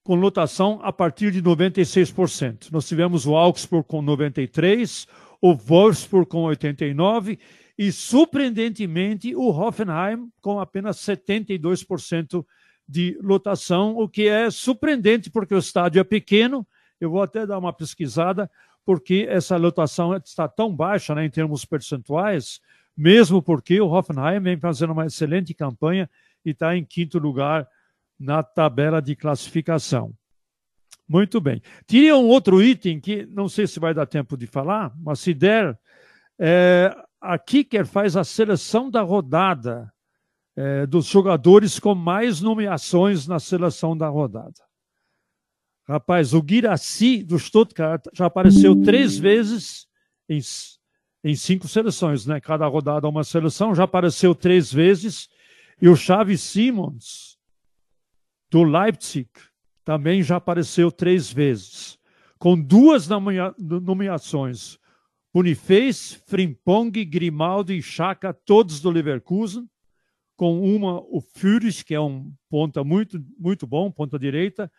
com 0.03 0.15
lotação 0.15 0.79
a 0.83 0.93
partir 0.93 1.31
de 1.31 1.41
96%. 1.41 2.71
Nós 2.71 2.87
tivemos 2.87 3.25
o 3.25 3.35
Augsburg 3.35 3.87
com 3.87 4.03
93%, 4.03 5.07
o 5.41 5.55
Wolfsburg 5.55 6.27
com 6.27 6.43
89% 6.43 7.39
e, 7.77 7.91
surpreendentemente, 7.91 9.35
o 9.35 9.49
Hoffenheim 9.49 10.31
com 10.41 10.59
apenas 10.59 10.97
72% 10.97 12.45
de 12.87 13.17
lotação, 13.21 13.97
o 13.97 14.07
que 14.07 14.27
é 14.27 14.49
surpreendente 14.49 15.29
porque 15.29 15.53
o 15.53 15.59
estádio 15.59 15.99
é 15.99 16.03
pequeno. 16.03 16.65
Eu 17.01 17.09
vou 17.09 17.21
até 17.21 17.45
dar 17.45 17.57
uma 17.57 17.73
pesquisada, 17.73 18.49
porque 18.85 19.25
essa 19.27 19.57
lotação 19.57 20.15
está 20.15 20.47
tão 20.47 20.73
baixa 20.73 21.13
né, 21.13 21.25
em 21.25 21.29
termos 21.29 21.65
percentuais, 21.65 22.61
mesmo 22.95 23.41
porque 23.41 23.79
o 23.81 23.87
Hoffenheim 23.87 24.39
vem 24.39 24.57
fazendo 24.57 24.93
uma 24.93 25.05
excelente 25.05 25.53
campanha 25.53 26.09
e 26.45 26.51
está 26.51 26.75
em 26.75 26.85
quinto 26.85 27.19
lugar 27.19 27.67
na 28.19 28.41
tabela 28.41 29.01
de 29.01 29.15
classificação. 29.15 30.13
Muito 31.07 31.39
bem. 31.39 31.61
Tinha 31.85 32.15
um 32.15 32.27
outro 32.27 32.63
item 32.63 32.99
que 32.99 33.25
não 33.27 33.47
sei 33.47 33.67
se 33.67 33.79
vai 33.79 33.93
dar 33.93 34.05
tempo 34.05 34.35
de 34.37 34.47
falar, 34.47 34.93
mas 34.97 35.19
se 35.19 35.33
der, 35.33 35.77
é, 36.39 36.95
a 37.21 37.37
Kicker 37.37 37.85
faz 37.85 38.15
a 38.15 38.23
seleção 38.23 38.89
da 38.89 39.01
rodada 39.01 39.91
é, 40.55 40.85
dos 40.85 41.05
jogadores 41.05 41.79
com 41.79 41.93
mais 41.93 42.41
nomeações 42.41 43.27
na 43.27 43.39
seleção 43.39 43.95
da 43.95 44.07
rodada. 44.07 44.63
Rapaz, 45.87 46.33
o 46.33 46.41
Guiraci 46.41 47.21
do 47.21 47.37
Stuttgart 47.37 48.05
já 48.11 48.25
apareceu 48.25 48.81
três 48.81 49.17
vezes 49.17 49.87
em, 50.27 50.39
em 51.25 51.35
cinco 51.35 51.67
seleções, 51.67 52.27
né? 52.27 52.39
Cada 52.39 52.67
rodada 52.67 53.09
uma 53.09 53.23
seleção, 53.23 53.73
já 53.73 53.85
apareceu 53.85 54.35
três 54.35 54.71
vezes. 54.71 55.27
E 55.81 55.89
o 55.89 55.95
Xavi 55.95 56.37
Simons 56.37 57.39
do 58.51 58.63
Leipzig 58.63 59.27
também 59.83 60.21
já 60.21 60.35
apareceu 60.35 60.91
três 60.91 61.33
vezes, 61.33 61.97
com 62.37 62.55
duas 62.55 63.07
nomeações. 63.07 64.77
Boniface, 65.33 66.21
Frimpong, 66.27 66.91
Grimaldo 67.03 67.73
e 67.73 67.81
Chaka, 67.81 68.31
todos 68.31 68.79
do 68.79 68.91
Leverkusen, 68.91 69.67
com 70.37 70.61
uma 70.61 70.99
o 71.09 71.19
Führig, 71.21 71.83
que 71.83 71.95
é 71.95 71.99
um 71.99 72.31
ponta 72.51 72.83
muito, 72.83 73.19
muito 73.39 73.65
bom, 73.65 73.89
ponta 73.89 74.19
direita, 74.19 74.71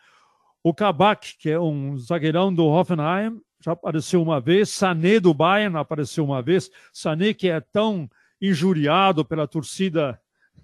o 0.62 0.72
Kabak, 0.72 1.38
que 1.38 1.50
é 1.50 1.58
um 1.58 1.98
zagueirão 1.98 2.54
do 2.54 2.66
Hoffenheim, 2.66 3.40
já 3.66 3.73
apareceu 3.73 4.23
uma 4.23 4.40
vez, 4.40 4.70
Sané 4.70 5.18
do 5.18 5.35
Bayern 5.35 5.76
apareceu 5.76 6.25
uma 6.25 6.40
vez, 6.40 6.70
Sané 6.92 7.35
que 7.35 7.49
é 7.49 7.58
tão 7.61 8.08
injuriado 8.40 9.25
pela 9.25 9.49
torcida 9.49 10.20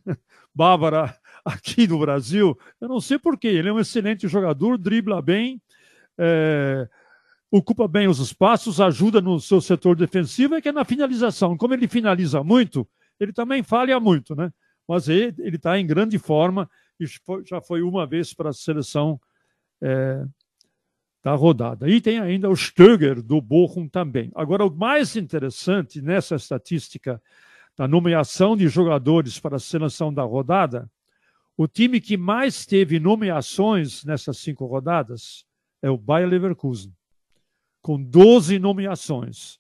bávara 0.55 1.13
aqui 1.45 1.89
no 1.89 1.99
Brasil, 1.99 2.57
eu 2.81 2.89
não 2.89 3.01
sei 3.01 3.19
porquê, 3.19 3.49
ele 3.49 3.69
é 3.69 3.73
um 3.73 3.81
excelente 3.81 4.29
jogador, 4.29 4.79
dribla 4.79 5.21
bem, 5.21 5.61
é, 6.17 6.89
ocupa 7.51 7.89
bem 7.89 8.07
os 8.07 8.21
espaços, 8.21 8.81
ajuda 8.81 9.21
no 9.21 9.41
seu 9.41 9.61
setor 9.61 9.97
defensivo, 9.97 10.55
é 10.55 10.63
que 10.63 10.69
é 10.69 10.73
na 10.73 10.85
finalização, 10.85 11.57
como 11.57 11.75
ele 11.75 11.89
finaliza 11.89 12.45
muito, 12.45 12.89
ele 13.19 13.33
também 13.33 13.65
falha 13.65 13.99
muito, 13.99 14.37
né? 14.37 14.53
Mas 14.87 15.09
ele 15.09 15.57
está 15.57 15.77
em 15.77 15.87
grande 15.87 16.19
forma 16.21 16.71
e 17.01 17.07
já 17.45 17.61
foi 17.61 17.83
uma 17.83 18.07
vez 18.07 18.33
para 18.33 18.51
a 18.51 18.53
seleção 18.53 19.21
é, 19.83 20.25
da 21.23 21.35
rodada. 21.35 21.89
E 21.89 22.01
tem 22.01 22.19
ainda 22.19 22.51
o 22.51 22.57
Stöger 22.57 23.23
do 23.23 23.41
Bochum 23.41 23.89
também. 23.89 24.31
Agora, 24.35 24.67
o 24.67 24.75
mais 24.75 25.15
interessante 25.17 26.03
nessa 26.03 26.35
estatística 26.35 27.23
da 27.77 27.87
nomeação 27.87 28.57
de 28.57 28.69
jogadores 28.69 29.39
para 29.39 29.57
a 29.57 29.61
seleção 29.61 30.13
da 30.13 30.23
rodada, 30.23 30.91
o 31.57 31.69
time 31.69 32.01
que 32.01 32.17
mais 32.17 32.67
teve 32.67 32.99
nomeações 32.99 34.05
nessas 34.05 34.39
cinco 34.39 34.67
rodadas 34.67 35.45
é 35.81 35.91
o 35.91 35.97
Bayer 35.97 36.29
Leverkusen, 36.29 36.93
com 37.81 38.03
12 38.03 38.59
nomeações. 38.59 39.59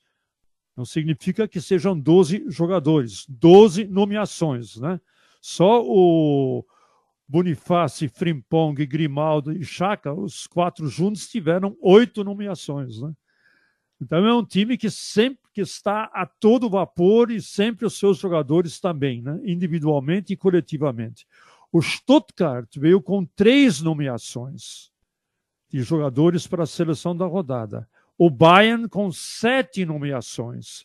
Não 0.76 0.85
significa 0.85 1.46
que 1.46 1.61
sejam 1.61 1.98
12 1.98 2.46
jogadores, 2.48 3.27
12 3.29 3.87
nomeações, 3.87 4.77
né? 4.77 5.01
Só 5.40 5.83
o 5.85 6.64
Bonifácio, 7.33 8.11
Frimpong, 8.11 8.75
Grimaldo 8.85 9.57
e 9.57 9.64
Chaka, 9.64 10.12
os 10.12 10.47
quatro 10.47 10.87
juntos 10.87 11.27
tiveram 11.27 11.75
oito 11.81 12.23
nomeações, 12.23 13.01
né? 13.01 13.11
Então 13.99 14.27
é 14.27 14.35
um 14.35 14.45
time 14.45 14.77
que 14.77 14.90
sempre 14.90 15.40
que 15.51 15.62
está 15.62 16.11
a 16.12 16.27
todo 16.27 16.68
vapor 16.68 17.31
e 17.31 17.40
sempre 17.40 17.87
os 17.87 17.99
seus 17.99 18.18
jogadores 18.18 18.79
também, 18.79 19.23
né? 19.23 19.40
individualmente 19.45 20.35
e 20.35 20.37
coletivamente. 20.37 21.27
O 21.73 21.81
Stuttgart 21.81 22.68
veio 22.77 23.01
com 23.01 23.25
três 23.25 23.81
nomeações 23.81 24.90
de 25.71 25.81
jogadores 25.83 26.47
para 26.47 26.64
a 26.64 26.66
seleção 26.66 27.16
da 27.16 27.25
rodada. 27.25 27.88
O 28.18 28.29
Bayern 28.29 28.90
com 28.90 29.11
sete 29.11 29.87
nomeações 29.87 30.85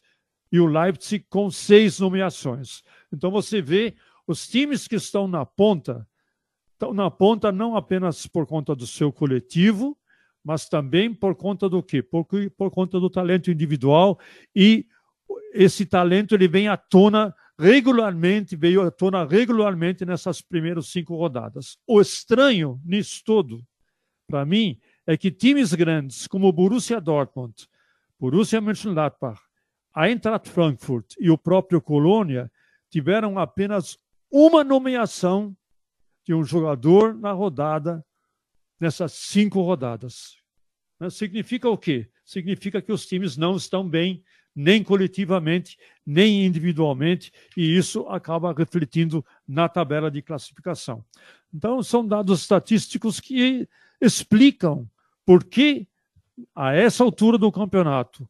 e 0.49 0.61
o 0.61 0.65
Leipzig 0.65 1.25
com 1.29 1.51
seis 1.51 1.99
nomeações. 1.99 2.83
Então 3.11 3.29
você 3.29 3.61
vê 3.61 3.95
os 4.25 4.47
times 4.47 4.87
que 4.87 4.95
estão 4.95 5.27
na 5.27 5.45
ponta, 5.45 6.07
estão 6.77 6.93
na 6.93 7.09
ponta 7.09 7.51
não 7.51 7.75
apenas 7.75 8.27
por 8.27 8.45
conta 8.45 8.75
do 8.75 8.85
seu 8.85 9.11
coletivo, 9.11 9.97
mas 10.43 10.69
também 10.69 11.11
por 11.13 11.35
conta 11.35 11.67
do 11.67 11.81
quê? 11.81 12.03
Por, 12.03 12.25
por 12.55 12.69
conta 12.69 12.99
do 12.99 13.09
talento 13.09 13.49
individual 13.49 14.19
e 14.55 14.85
esse 15.53 15.85
talento 15.87 16.35
ele 16.35 16.47
vem 16.47 16.67
à 16.67 16.77
tona 16.77 17.35
regularmente, 17.59 18.55
veio 18.55 18.83
à 18.83 18.91
tona 18.91 19.25
regularmente 19.25 20.05
nessas 20.05 20.39
primeiras 20.39 20.87
cinco 20.87 21.15
rodadas. 21.15 21.77
O 21.87 21.99
estranho 21.99 22.79
nisso 22.85 23.23
tudo, 23.25 23.65
para 24.27 24.45
mim, 24.45 24.79
é 25.07 25.17
que 25.17 25.31
times 25.31 25.73
grandes 25.73 26.27
como 26.27 26.47
o 26.47 26.53
Borussia 26.53 27.01
Dortmund, 27.01 27.67
Borussia 28.19 28.61
Mönchengladbach, 28.61 29.41
Eintracht 29.95 30.47
Frankfurt 30.47 31.15
e 31.19 31.31
o 31.31 31.37
próprio 31.37 31.81
Colônia 31.81 32.51
tiveram 32.91 33.39
apenas 33.39 33.97
uma 34.31 34.63
nomeação 34.63 35.57
de 36.27 36.33
um 36.33 36.43
jogador 36.43 37.13
na 37.13 37.31
rodada, 37.31 38.05
nessas 38.77 39.13
cinco 39.13 39.61
rodadas. 39.61 40.35
Significa 41.09 41.69
o 41.69 41.77
quê? 41.77 42.09
Significa 42.25 42.81
que 42.81 42.91
os 42.91 43.05
times 43.05 43.37
não 43.37 43.55
estão 43.55 43.87
bem 43.87 44.21
nem 44.53 44.83
coletivamente, 44.83 45.77
nem 46.05 46.45
individualmente, 46.45 47.31
e 47.55 47.77
isso 47.77 48.01
acaba 48.09 48.51
refletindo 48.51 49.23
na 49.47 49.69
tabela 49.69 50.11
de 50.11 50.21
classificação. 50.21 51.05
Então, 51.53 51.81
são 51.81 52.05
dados 52.05 52.41
estatísticos 52.41 53.21
que 53.21 53.69
explicam 54.01 54.89
por 55.25 55.45
que, 55.45 55.87
a 56.53 56.73
essa 56.73 57.03
altura 57.03 57.37
do 57.37 57.51
campeonato, 57.51 58.27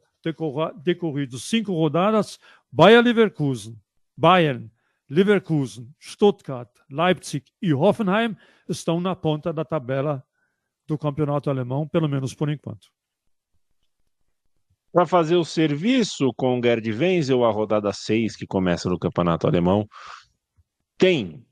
decorridos 0.83 1.49
cinco 1.49 1.73
rodadas, 1.73 2.37
Bayer 2.71 3.01
Leverkusen, 3.01 3.75
Bayern, 4.15 4.69
Leverkusen, 5.09 5.89
Stuttgart, 5.99 6.69
Leipzig 6.89 7.45
e 7.61 7.73
Hoffenheim 7.73 8.35
estão 8.67 8.99
na 8.99 9.15
ponta 9.15 9.53
da 9.53 9.63
tabela 9.63 10.23
do 10.85 10.97
campeonato 10.97 11.49
alemão, 11.49 11.87
pelo 11.87 12.07
menos 12.07 12.33
por 12.33 12.49
enquanto. 12.49 12.87
Para 14.91 15.05
fazer 15.05 15.35
o 15.35 15.45
serviço 15.45 16.33
com 16.35 16.57
o 16.57 16.61
Gerd 16.63 16.91
Wenzel, 16.91 17.43
a 17.45 17.51
rodada 17.51 17.91
6 17.93 18.35
que 18.35 18.47
começa 18.47 18.89
no 18.89 18.97
campeonato 18.97 19.45
alemão, 19.45 19.87
tem 20.97 21.45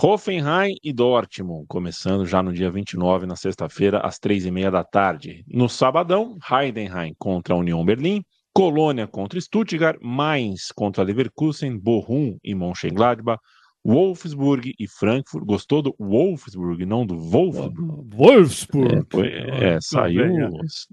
Hoffenheim 0.00 0.76
e 0.82 0.92
Dortmund, 0.92 1.66
começando 1.66 2.24
já 2.24 2.40
no 2.40 2.52
dia 2.52 2.70
29, 2.70 3.26
na 3.26 3.34
sexta-feira, 3.34 3.98
às 3.98 4.18
três 4.18 4.46
e 4.46 4.50
meia 4.50 4.70
da 4.70 4.84
tarde. 4.84 5.44
No 5.48 5.68
sabadão, 5.68 6.38
Heidenheim 6.48 7.14
contra 7.18 7.54
a 7.54 7.58
União 7.58 7.84
Berlim, 7.84 8.22
Colônia 8.52 9.06
contra 9.06 9.40
Stuttgart, 9.40 9.98
Mainz 10.02 10.72
contra 10.74 11.04
Leverkusen, 11.04 11.78
Bochum 11.78 12.36
e 12.42 12.54
Mönchengladbach, 12.54 13.40
Wolfsburg 13.84 14.74
e 14.78 14.88
Frankfurt. 14.88 15.44
Gostou 15.44 15.82
do 15.82 15.94
Wolfsburg, 15.98 16.84
não 16.84 17.06
do 17.06 17.16
Wolfsburg? 17.16 18.14
Wolfsburg. 18.14 18.96
É, 18.96 19.02
foi, 19.10 19.28
é 19.28 19.78
saiu. 19.80 20.22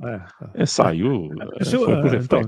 É, 0.03 0.25
é, 0.53 0.65
saiu. 0.65 1.29
Isso, 1.59 1.83
foi 1.83 2.01
por 2.01 2.15
então, 2.15 2.41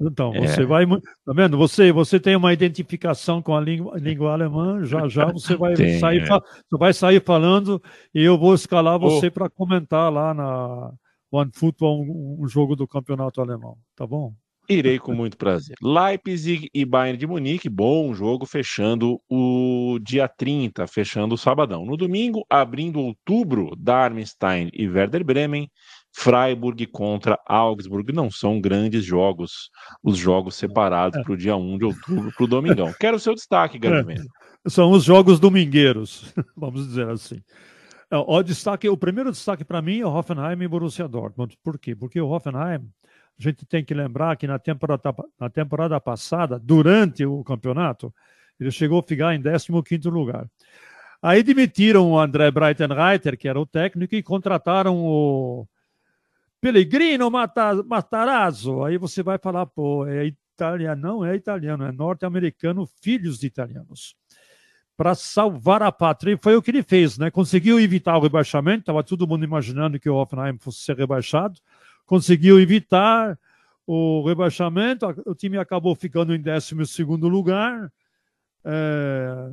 então, 0.00 0.32
você 0.32 0.64
vai. 0.64 0.86
Tá 0.86 1.32
vendo? 1.34 1.58
Você, 1.58 1.90
você 1.90 2.20
tem 2.20 2.36
uma 2.36 2.52
identificação 2.52 3.42
com 3.42 3.56
a 3.56 3.60
língua, 3.60 3.98
língua 3.98 4.32
alemã, 4.32 4.84
já 4.84 5.08
já 5.08 5.26
você 5.32 5.56
vai, 5.56 5.74
tem, 5.74 5.98
sair, 5.98 6.24
você 6.24 6.78
vai 6.78 6.92
sair 6.92 7.20
falando 7.20 7.82
e 8.14 8.22
eu 8.22 8.38
vou 8.38 8.54
escalar 8.54 8.98
você 8.98 9.26
oh. 9.26 9.32
para 9.32 9.50
comentar 9.50 10.12
lá 10.12 10.32
na 10.32 10.92
One 11.30 11.50
Football 11.54 12.02
um, 12.02 12.42
um 12.42 12.48
jogo 12.48 12.74
do 12.74 12.86
campeonato 12.86 13.40
alemão. 13.40 13.76
Tá 13.94 14.06
bom? 14.06 14.34
Irei 14.68 14.98
com 14.98 15.14
muito 15.14 15.38
prazer. 15.38 15.74
Leipzig 15.82 16.68
e 16.74 16.84
Bayern 16.84 17.16
de 17.16 17.26
Munique, 17.26 17.70
bom 17.70 18.12
jogo, 18.12 18.44
fechando 18.44 19.18
o 19.26 19.98
dia 20.02 20.28
30, 20.28 20.86
fechando 20.86 21.34
o 21.34 21.38
sabadão. 21.38 21.86
No 21.86 21.96
domingo, 21.96 22.44
abrindo 22.50 23.00
outubro, 23.00 23.74
Darmstadt 23.78 24.70
e 24.74 24.86
Werder 24.86 25.24
Bremen, 25.24 25.70
Freiburg 26.14 26.86
contra 26.88 27.38
Augsburg. 27.46 28.12
Não 28.12 28.30
são 28.30 28.60
grandes 28.60 29.06
jogos, 29.06 29.70
os 30.02 30.18
jogos 30.18 30.56
separados 30.56 31.22
para 31.22 31.32
o 31.32 31.36
dia 31.36 31.56
1 31.56 31.78
de 31.78 31.84
outubro, 31.86 32.30
para 32.36 32.44
o 32.44 32.48
domingão. 32.48 32.92
Quero 33.00 33.16
o 33.16 33.20
seu 33.20 33.34
destaque, 33.34 33.78
Gabriel. 33.78 34.22
São 34.66 34.90
os 34.90 35.02
jogos 35.02 35.40
domingueiros, 35.40 36.34
vamos 36.54 36.86
dizer 36.86 37.08
assim. 37.08 37.40
É, 38.10 38.16
o, 38.16 38.42
destaque, 38.42 38.88
o 38.88 38.96
primeiro 38.96 39.30
destaque 39.30 39.64
para 39.64 39.82
mim 39.82 40.00
é 40.00 40.06
o 40.06 40.10
Hoffenheim 40.10 40.62
e 40.62 40.68
Borussia 40.68 41.06
Dortmund. 41.06 41.58
Por 41.62 41.78
quê? 41.78 41.94
Porque 41.94 42.20
o 42.20 42.28
Hoffenheim, 42.28 42.90
a 43.38 43.42
gente 43.42 43.66
tem 43.66 43.84
que 43.84 43.94
lembrar 43.94 44.36
que 44.36 44.46
na 44.46 44.58
temporada, 44.58 45.14
na 45.38 45.50
temporada 45.50 46.00
passada, 46.00 46.58
durante 46.58 47.24
o 47.24 47.44
campeonato, 47.44 48.12
ele 48.58 48.70
chegou 48.70 49.00
a 49.00 49.02
ficar 49.02 49.34
em 49.34 49.42
15º 49.42 50.10
lugar. 50.10 50.48
Aí 51.20 51.42
demitiram 51.42 52.10
o 52.10 52.18
André 52.18 52.50
Breitenreiter, 52.50 53.36
que 53.36 53.48
era 53.48 53.60
o 53.60 53.66
técnico, 53.66 54.14
e 54.14 54.22
contrataram 54.22 54.96
o 54.96 55.66
Pellegrino 56.60 57.30
Matarazzo. 57.30 58.84
Aí 58.84 58.96
você 58.96 59.22
vai 59.22 59.38
falar, 59.38 59.66
pô, 59.66 60.06
é 60.06 60.26
italiano, 60.26 61.00
não 61.00 61.24
é 61.24 61.34
italiano, 61.34 61.84
é 61.84 61.92
norte-americano, 61.92 62.88
filhos 63.02 63.38
de 63.38 63.46
italianos. 63.46 64.16
Para 64.98 65.14
salvar 65.14 65.82
a 65.82 65.90
pátria. 65.90 66.34
E 66.34 66.38
foi 66.42 66.56
o 66.56 66.60
que 66.60 66.70
ele 66.70 66.82
fez, 66.82 67.16
né? 67.16 67.30
Conseguiu 67.30 67.80
evitar 67.80 68.18
o 68.18 68.20
rebaixamento, 68.20 68.80
estava 68.80 69.02
todo 69.02 69.26
mundo 69.26 69.44
imaginando 69.44 69.98
que 69.98 70.10
o 70.10 70.16
Hoffenheim 70.16 70.58
fosse 70.58 70.80
ser 70.80 70.96
rebaixado. 70.96 71.58
Conseguiu 72.04 72.60
evitar 72.60 73.38
o 73.86 74.22
rebaixamento, 74.26 75.06
o 75.24 75.34
time 75.34 75.56
acabou 75.56 75.94
ficando 75.94 76.34
em 76.34 76.42
12 76.42 76.74
lugar. 77.22 77.90
É, 78.62 79.50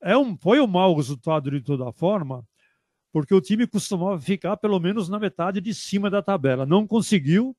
é 0.00 0.16
um, 0.16 0.36
foi 0.38 0.60
um 0.60 0.66
mau 0.66 0.94
resultado 0.96 1.50
de 1.50 1.60
toda 1.60 1.92
forma, 1.92 2.42
porque 3.12 3.34
o 3.34 3.40
time 3.40 3.66
costumava 3.66 4.18
ficar 4.20 4.56
pelo 4.56 4.80
menos 4.80 5.08
na 5.10 5.18
metade 5.18 5.60
de 5.60 5.74
cima 5.74 6.08
da 6.08 6.22
tabela. 6.22 6.64
Não 6.64 6.86
conseguiu 6.86 7.54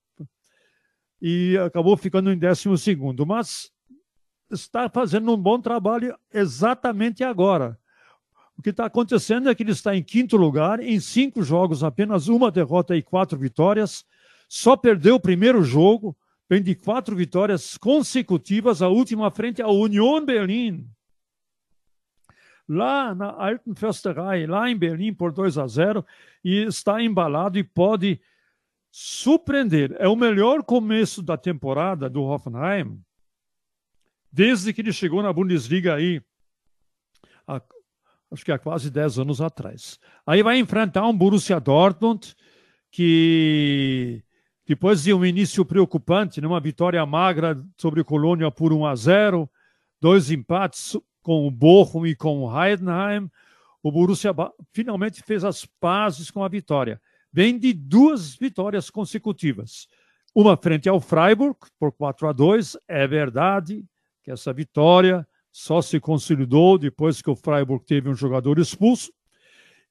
e 1.21 1.57
acabou 1.57 1.95
ficando 1.95 2.31
em 2.31 2.37
décimo 2.37 2.77
segundo, 2.77 3.25
mas 3.25 3.71
está 4.61 4.89
fazendo 4.89 5.33
um 5.33 5.37
bom 5.37 5.59
trabalho 5.59 6.17
exatamente 6.33 7.23
agora. 7.23 7.77
O 8.57 8.61
que 8.61 8.69
está 8.69 8.85
acontecendo 8.85 9.49
é 9.49 9.55
que 9.55 9.63
ele 9.63 9.71
está 9.71 9.95
em 9.95 10.03
quinto 10.03 10.37
lugar, 10.37 10.79
em 10.79 10.99
cinco 10.99 11.43
jogos, 11.43 11.83
apenas 11.83 12.27
uma 12.27 12.49
derrota 12.49 12.95
e 12.95 13.03
quatro 13.03 13.37
vitórias. 13.37 14.05
Só 14.47 14.77
perdeu 14.77 15.15
o 15.15 15.19
primeiro 15.19 15.63
jogo, 15.63 16.15
vem 16.49 16.61
de 16.61 16.73
quatro 16.75 17.15
vitórias 17.15 17.77
consecutivas, 17.77 18.81
a 18.81 18.87
última 18.87 19.29
frente 19.29 19.61
à 19.61 19.67
Union 19.67 20.23
Berlim, 20.23 20.87
lá 22.67 23.13
na 23.13 23.31
Altenförsterei, 23.31 24.47
lá 24.47 24.69
em 24.69 24.77
Berlim, 24.77 25.13
por 25.13 25.31
2 25.31 25.57
a 25.57 25.67
0, 25.67 26.05
e 26.43 26.63
está 26.63 27.01
embalado 27.01 27.57
e 27.57 27.63
pode 27.63 28.19
surpreender. 28.91 29.95
É 29.99 30.07
o 30.07 30.15
melhor 30.15 30.63
começo 30.63 31.21
da 31.21 31.37
temporada 31.37 32.09
do 32.09 32.23
Hoffenheim 32.23 32.99
desde 34.35 34.73
que 34.73 34.81
ele 34.81 34.91
chegou 34.91 35.23
na 35.23 35.31
Bundesliga 35.31 35.95
aí, 35.95 36.21
há, 37.47 37.61
acho 38.29 38.43
que 38.43 38.51
há 38.51 38.59
quase 38.59 38.91
10 38.91 39.19
anos 39.19 39.39
atrás. 39.39 39.97
Aí 40.27 40.43
vai 40.43 40.59
enfrentar 40.59 41.07
um 41.07 41.17
Borussia 41.17 41.57
Dortmund 41.57 42.35
que 42.91 44.21
depois 44.67 45.03
de 45.03 45.13
um 45.13 45.25
início 45.25 45.63
preocupante, 45.63 46.41
numa 46.41 46.59
vitória 46.59 47.05
magra 47.05 47.63
sobre 47.77 48.01
o 48.01 48.05
Colônia 48.05 48.51
por 48.51 48.73
1 48.73 48.85
a 48.85 48.95
0, 48.95 49.49
dois 50.01 50.29
empates 50.29 50.97
com 51.21 51.47
o 51.47 51.51
Bochum 51.51 52.05
e 52.05 52.13
com 52.13 52.39
o 52.39 52.51
Heidenheim, 52.51 53.31
o 53.81 53.89
Borussia 53.89 54.33
finalmente 54.73 55.23
fez 55.23 55.45
as 55.45 55.65
pazes 55.65 56.29
com 56.29 56.43
a 56.43 56.49
vitória. 56.49 57.01
Vem 57.31 57.57
de 57.57 57.71
duas 57.71 58.35
vitórias 58.35 58.89
consecutivas. 58.89 59.87
Uma 60.33 60.57
frente 60.57 60.89
ao 60.89 60.99
Freiburg, 60.99 61.57
por 61.79 61.93
4 61.93 62.27
a 62.27 62.33
2. 62.33 62.77
É 62.85 63.07
verdade 63.07 63.85
que 64.25 64.31
essa 64.31 64.51
vitória 64.51 65.25
só 65.51 65.83
se 65.83 65.99
consolidou 65.99 66.79
depois 66.79 67.21
que 67.21 67.29
o 67.29 67.35
Freiburg 67.35 67.85
teve 67.85 68.09
um 68.09 68.15
jogador 68.15 68.57
expulso. 68.57 69.13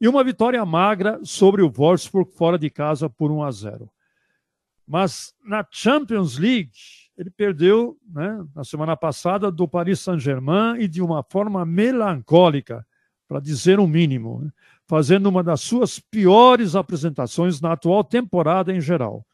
E 0.01 0.09
uma 0.09 0.25
vitória 0.25 0.63
magra 0.67 1.21
sobre 1.23 1.63
o 1.63 1.71
Wolfsburg 1.71 2.33
fora 2.33 2.59
de 2.59 2.69
casa 2.69 3.09
por 3.09 3.31
1 3.31 3.45
a 3.45 3.51
0. 3.53 3.91
Mas 4.87 5.33
na 5.43 5.65
Champions 5.71 6.37
League, 6.37 6.73
ele 7.17 7.31
perdeu 7.31 7.97
né, 8.13 8.45
na 8.55 8.65
semana 8.65 8.97
passada 8.97 9.53
do 9.53 9.69
Paris 9.69 10.01
Saint-Germain 10.01 10.81
e 10.81 10.89
de 10.89 11.01
uma 11.01 11.23
forma 11.23 11.65
melancólica, 11.65 12.85
para 13.29 13.39
dizer 13.39 13.79
o 13.79 13.85
um 13.85 13.87
mínimo, 13.87 14.43
né, 14.43 14.51
fazendo 14.87 15.29
uma 15.29 15.45
das 15.45 15.61
suas 15.61 15.99
piores 16.01 16.75
apresentações 16.75 17.61
na 17.61 17.73
atual 17.73 18.03
temporada 18.03 18.75
em 18.75 18.81
geral. 18.81 19.25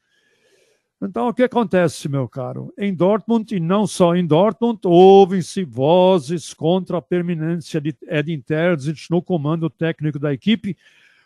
Então, 1.03 1.29
o 1.29 1.35
que 1.35 1.43
acontece, 1.43 2.11
meu 2.11 2.29
caro? 2.29 2.75
Em 2.77 2.95
Dortmund, 2.95 3.57
e 3.57 3.59
não 3.59 3.87
só 3.87 4.15
em 4.15 4.27
Dortmund, 4.27 4.81
ouvem-se 4.85 5.65
vozes 5.65 6.53
contra 6.53 6.99
a 6.99 7.03
permanência 7.03 7.81
de 7.81 7.97
Edin 8.07 8.41
Terzic 8.41 9.11
no 9.11 9.23
comando 9.23 9.71
técnico 9.71 10.19
da 10.19 10.31
equipe, 10.31 10.77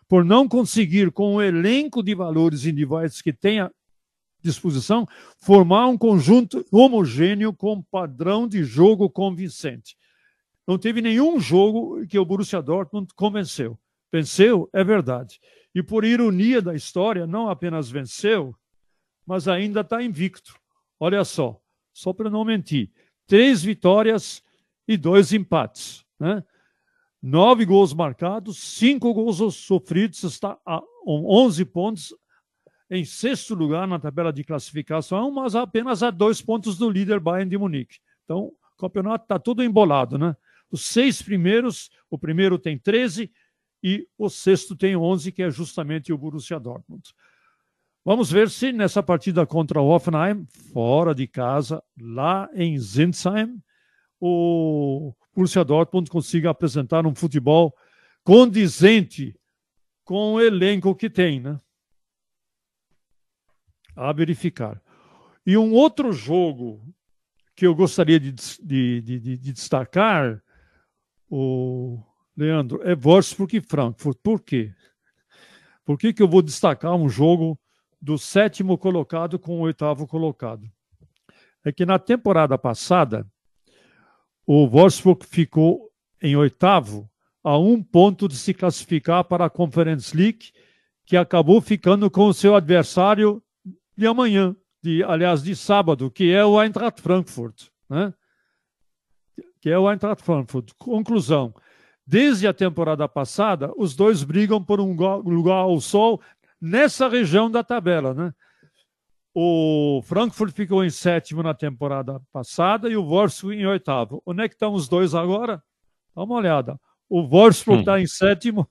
por 0.09 0.25
não 0.25 0.47
conseguir, 0.47 1.11
com 1.11 1.35
o 1.35 1.43
elenco 1.43 2.05
de 2.05 2.15
valores 2.15 2.65
individuais 2.67 3.21
que 3.21 3.33
tenha 3.33 3.69
disposição, 4.41 5.09
formar 5.39 5.89
um 5.89 5.99
conjunto 5.99 6.65
homogêneo 6.71 7.53
com 7.53 7.83
padrão 7.83 8.47
de 8.47 8.63
jogo 8.63 9.11
convincente. 9.11 9.97
Não 10.67 10.79
teve 10.79 11.03
nenhum 11.03 11.41
jogo 11.41 12.07
que 12.07 12.19
o 12.19 12.25
Borussia 12.25 12.63
Dortmund 12.63 13.09
convenceu. 13.17 13.77
Venceu, 14.13 14.69
é 14.73 14.85
verdade. 14.85 15.41
E 15.75 15.83
por 15.83 16.05
ironia 16.05 16.63
da 16.63 16.77
história, 16.77 17.27
não 17.27 17.49
apenas 17.49 17.91
venceu, 17.91 18.55
mas 19.27 19.49
ainda 19.49 19.81
está 19.81 20.03
invicto. 20.03 20.55
Olha 20.99 21.25
só, 21.25 21.61
só 21.93 22.13
para 22.13 22.31
não 22.31 22.45
mentir: 22.45 22.91
três 23.27 23.63
vitórias 23.63 24.43
e 24.87 24.97
dois 24.97 25.33
empates. 25.33 26.05
Né? 26.19 26.43
Nove 27.23 27.65
gols 27.65 27.95
marcados, 27.95 28.59
cinco 28.59 29.13
gols 29.15 29.55
sofridos, 29.55 30.23
está 30.25 30.59
a 30.67 30.83
11 31.07 31.65
pontos, 31.65 32.15
em 32.91 33.05
sexto 33.05 33.55
lugar 33.55 33.89
na 33.89 33.99
tabela 33.99 34.33
de 34.33 34.45
classificação, 34.45 35.31
mas 35.31 35.55
apenas 35.55 36.03
a 36.03 36.11
dois 36.11 36.43
pontos 36.43 36.77
do 36.77 36.91
líder 36.91 37.19
Bayern 37.19 37.49
de 37.49 37.57
Munique. 37.57 37.99
Então, 38.25 38.53
o 38.75 38.77
campeonato 38.79 39.25
está 39.25 39.39
todo 39.39 39.65
embolado, 39.65 40.19
né? 40.19 40.37
Os 40.71 40.85
seis 40.87 41.23
primeiros, 41.23 41.91
o 42.11 42.19
primeiro 42.19 42.59
tem 42.59 42.79
13 42.79 43.31
e 43.83 44.09
o 44.19 44.29
sexto 44.29 44.75
tem 44.75 44.97
11, 44.97 45.31
que 45.33 45.43
é 45.43 45.51
justamente 45.51 46.13
o 46.13 46.19
Borussia 46.19 46.59
Dortmund. 46.59 47.03
Vamos 48.05 48.31
ver 48.31 48.51
se 48.51 48.71
nessa 48.71 49.03
partida 49.03 49.47
contra 49.47 49.81
o 49.81 49.89
Hoffenheim, 49.89 50.47
fora 50.73 51.15
de 51.15 51.27
casa, 51.27 51.83
lá 51.99 52.51
em 52.53 52.79
Zinsheim, 52.79 53.63
o 54.21 55.15
Borussia 55.35 55.65
Dortmund 55.65 56.11
consiga 56.11 56.51
apresentar 56.51 57.07
um 57.07 57.15
futebol 57.15 57.75
condizente 58.23 59.35
com 60.05 60.35
o 60.35 60.41
elenco 60.41 60.95
que 60.95 61.09
tem, 61.09 61.41
né? 61.41 61.59
a 63.97 64.13
verificar. 64.13 64.81
E 65.47 65.57
um 65.57 65.73
outro 65.73 66.13
jogo 66.13 66.83
que 67.55 67.67
eu 67.67 67.75
gostaria 67.75 68.19
de, 68.19 68.33
de, 68.33 69.01
de, 69.01 69.21
de 69.21 69.53
destacar, 69.53 70.43
o 71.31 72.03
Leandro, 72.37 72.83
é 72.83 72.95
Wolfsburg 72.95 73.57
e 73.57 73.61
Frankfurt. 73.61 74.19
Por 74.23 74.41
quê? 74.41 74.75
Por 75.85 75.99
que, 75.99 76.13
que 76.13 76.23
eu 76.23 76.29
vou 76.29 76.43
destacar 76.43 76.95
um 76.95 77.09
jogo 77.09 77.59
do 78.05 78.19
sétimo 78.19 78.77
colocado 78.77 79.39
com 79.39 79.57
o 79.57 79.63
oitavo 79.63 80.07
colocado? 80.07 80.71
É 81.65 81.73
que 81.73 81.87
na 81.87 81.99
temporada 81.99 82.59
passada, 82.59 83.27
o 84.47 84.69
Wolfsburg 84.69 85.25
ficou 85.25 85.91
em 86.21 86.37
oitavo, 86.37 87.11
a 87.43 87.59
um 87.59 87.83
ponto 87.83 88.29
de 88.29 88.37
se 88.37 88.53
classificar 88.53 89.25
para 89.25 89.47
a 89.47 89.51
Conference 89.51 90.15
League, 90.15 90.53
que 91.07 91.17
acabou 91.17 91.63
ficando 91.63 92.11
com 92.11 92.27
o 92.27 92.35
seu 92.35 92.55
adversário 92.55 93.43
de 93.97 94.07
amanhã, 94.07 94.55
de, 94.83 95.03
aliás, 95.03 95.43
de 95.43 95.57
sábado, 95.57 96.11
que 96.11 96.31
é 96.31 96.45
o 96.45 96.63
Eintracht 96.63 97.01
Frankfurt. 97.01 97.69
Né? 97.89 98.13
Que 99.63 99.71
é 99.71 99.79
o 99.79 99.91
Eintracht 99.91 100.23
Frankfurt. 100.23 100.73
Conclusão. 100.79 101.55
Desde 102.07 102.47
a 102.47 102.53
temporada 102.53 103.09
passada, 103.09 103.73
os 103.79 103.97
dois 103.97 104.23
brigam 104.23 104.63
por 104.63 104.79
um 104.79 104.95
lugar 105.25 105.57
ao 105.57 105.81
sol 105.81 106.21
nessa 106.65 107.09
região 107.09 107.51
da 107.51 107.63
tabela. 107.63 108.15
Né? 108.15 108.33
O 109.35 110.01
Frankfurt 110.05 110.55
ficou 110.55 110.83
em 110.83 110.89
sétimo 110.89 111.43
na 111.43 111.53
temporada 111.53 112.21
passada 112.33 112.89
e 112.89 112.97
o 112.97 113.05
Wolfsburg 113.05 113.61
em 113.61 113.67
oitavo. 113.67 114.23
Onde 114.25 114.45
é 114.45 114.49
que 114.49 114.55
estão 114.55 114.73
os 114.73 114.89
dois 114.89 115.15
agora? 115.15 115.63
Dá 116.17 116.23
uma 116.23 116.37
olhada. 116.37 116.81
O 117.09 117.23
Wolfsburg 117.23 117.81
está 117.81 117.95
hum. 117.95 117.99
em 117.99 118.07
sétimo 118.07 118.69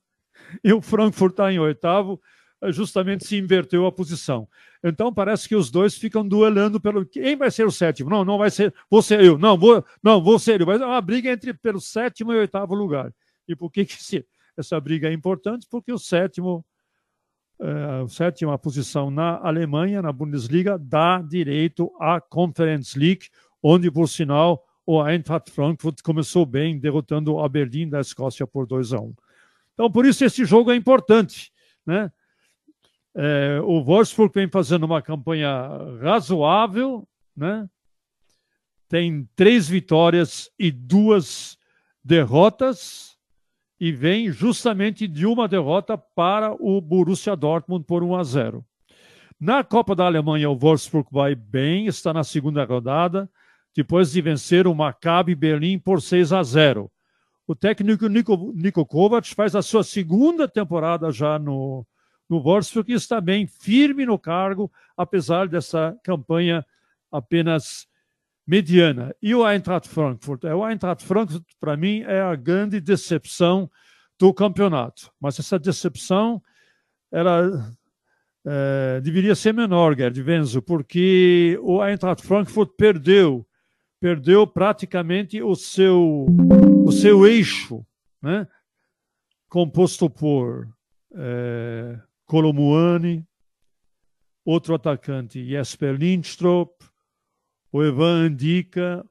e 0.63 0.73
o 0.73 0.81
Frankfurt 0.81 1.33
está 1.33 1.53
em 1.53 1.59
oitavo. 1.59 2.19
Justamente 2.69 3.27
se 3.27 3.37
inverteu 3.37 3.85
a 3.85 3.91
posição. 3.91 4.47
Então 4.81 5.13
parece 5.13 5.49
que 5.49 5.55
os 5.55 5.69
dois 5.69 5.95
ficam 5.95 6.25
duelando 6.25 6.79
pelo 6.79 7.05
quem 7.05 7.35
vai 7.35 7.51
ser 7.51 7.67
o 7.67 7.71
sétimo. 7.71 8.09
Não, 8.09 8.23
não 8.23 8.37
vai 8.37 8.49
ser, 8.49 8.73
vou 8.89 9.01
ser 9.01 9.21
eu. 9.21 9.37
Não, 9.37 9.57
vou, 9.57 9.85
não, 10.01 10.23
vou 10.23 10.39
ser 10.39 10.61
eu. 10.61 10.65
Mas 10.65 10.81
é 10.81 10.85
uma 10.85 11.01
briga 11.01 11.29
entre 11.29 11.53
pelo 11.53 11.81
sétimo 11.81 12.31
e 12.31 12.37
oitavo 12.37 12.73
lugar. 12.73 13.13
E 13.47 13.53
por 13.53 13.69
que, 13.69 13.83
que 13.83 13.95
esse, 13.95 14.25
essa 14.57 14.79
briga 14.79 15.09
é 15.09 15.13
importante? 15.13 15.67
Porque 15.69 15.91
o 15.91 15.99
sétimo, 15.99 16.65
é, 17.59 18.07
sétima 18.07 18.57
posição 18.57 19.09
na 19.09 19.37
Alemanha, 19.37 20.01
na 20.01 20.11
Bundesliga, 20.11 20.77
dá 20.77 21.21
direito 21.21 21.91
à 21.99 22.19
Conference 22.19 22.97
League, 22.97 23.29
onde, 23.61 23.89
por 23.89 24.07
sinal, 24.07 24.63
o 24.85 25.05
Eintracht 25.05 25.49
Frankfurt 25.51 26.01
começou 26.01 26.45
bem, 26.45 26.79
derrotando 26.79 27.33
o 27.33 27.43
Aberdeen 27.43 27.89
da 27.89 28.01
Escócia 28.01 28.45
por 28.45 28.67
2 28.67 28.93
a 28.93 28.99
1. 28.99 29.13
Então, 29.73 29.91
por 29.91 30.05
isso, 30.05 30.25
esse 30.25 30.43
jogo 30.45 30.71
é 30.71 30.75
importante. 30.75 31.51
Né? 31.85 32.11
É, 33.15 33.59
o 33.63 33.83
Wolfsburg 33.83 34.33
vem 34.33 34.49
fazendo 34.49 34.83
uma 34.83 35.01
campanha 35.01 35.49
razoável, 36.01 37.07
né? 37.35 37.69
tem 38.89 39.27
três 39.35 39.67
vitórias 39.67 40.51
e 40.59 40.71
duas 40.71 41.57
derrotas, 42.03 43.12
e 43.79 43.91
vem 43.91 44.31
justamente 44.31 45.07
de 45.07 45.25
uma 45.25 45.47
derrota 45.47 45.97
para 45.97 46.53
o 46.53 46.79
Borussia 46.79 47.35
Dortmund 47.35 47.85
por 47.85 48.03
1 48.03 48.15
a 48.15 48.23
0. 48.23 48.65
Na 49.39 49.63
Copa 49.63 49.95
da 49.95 50.05
Alemanha, 50.05 50.49
o 50.49 50.55
Wolfsburg 50.55 51.07
vai 51.11 51.35
bem, 51.35 51.87
está 51.87 52.13
na 52.13 52.23
segunda 52.23 52.63
rodada, 52.63 53.29
depois 53.75 54.11
de 54.11 54.21
vencer 54.21 54.67
o 54.67 54.75
Maccabi 54.75 55.35
Berlim 55.35 55.79
por 55.79 56.01
6 56.01 56.31
a 56.31 56.43
0. 56.43 56.89
O 57.45 57.53
técnico 57.53 58.07
Nico, 58.07 58.53
Nico 58.55 58.85
Kovac 58.85 59.33
faz 59.35 59.55
a 59.55 59.61
sua 59.61 59.83
segunda 59.83 60.47
temporada 60.47 61.11
já 61.11 61.37
no, 61.37 61.85
no 62.29 62.41
Wolfsburg 62.41 62.91
e 62.91 62.95
está 62.95 63.19
bem 63.19 63.45
firme 63.45 64.05
no 64.05 64.17
cargo, 64.17 64.71
apesar 64.95 65.47
dessa 65.47 65.97
campanha 66.03 66.65
apenas 67.11 67.85
mediana. 68.45 69.15
E 69.21 69.33
o 69.33 69.47
Eintracht 69.47 69.87
Frankfurt? 69.87 70.43
É, 70.43 70.53
o 70.53 70.67
Eintracht 70.67 71.03
Frankfurt, 71.03 71.45
para 71.59 71.77
mim, 71.77 72.01
é 72.01 72.21
a 72.21 72.35
grande 72.35 72.79
decepção 72.79 73.69
do 74.19 74.33
campeonato. 74.33 75.11
Mas 75.19 75.39
essa 75.39 75.57
decepção 75.57 76.41
era, 77.11 77.75
é, 78.45 79.01
deveria 79.01 79.35
ser 79.35 79.53
menor, 79.53 79.95
Gerd 79.95 80.21
Wenzel, 80.21 80.61
porque 80.61 81.57
o 81.61 81.83
Eintracht 81.83 82.25
Frankfurt 82.25 82.71
perdeu, 82.77 83.47
perdeu 83.99 84.45
praticamente 84.45 85.41
o 85.41 85.55
seu, 85.55 86.25
o 86.85 86.91
seu 86.91 87.25
eixo, 87.25 87.85
né? 88.21 88.47
composto 89.47 90.09
por 90.09 90.67
é, 91.15 91.99
Colomuani, 92.25 93.25
outro 94.43 94.73
atacante, 94.73 95.45
Jesper 95.45 95.95
Lindström, 95.95 96.67
o 97.73 97.83
Evan 97.83 98.27
Andica, 98.27 99.03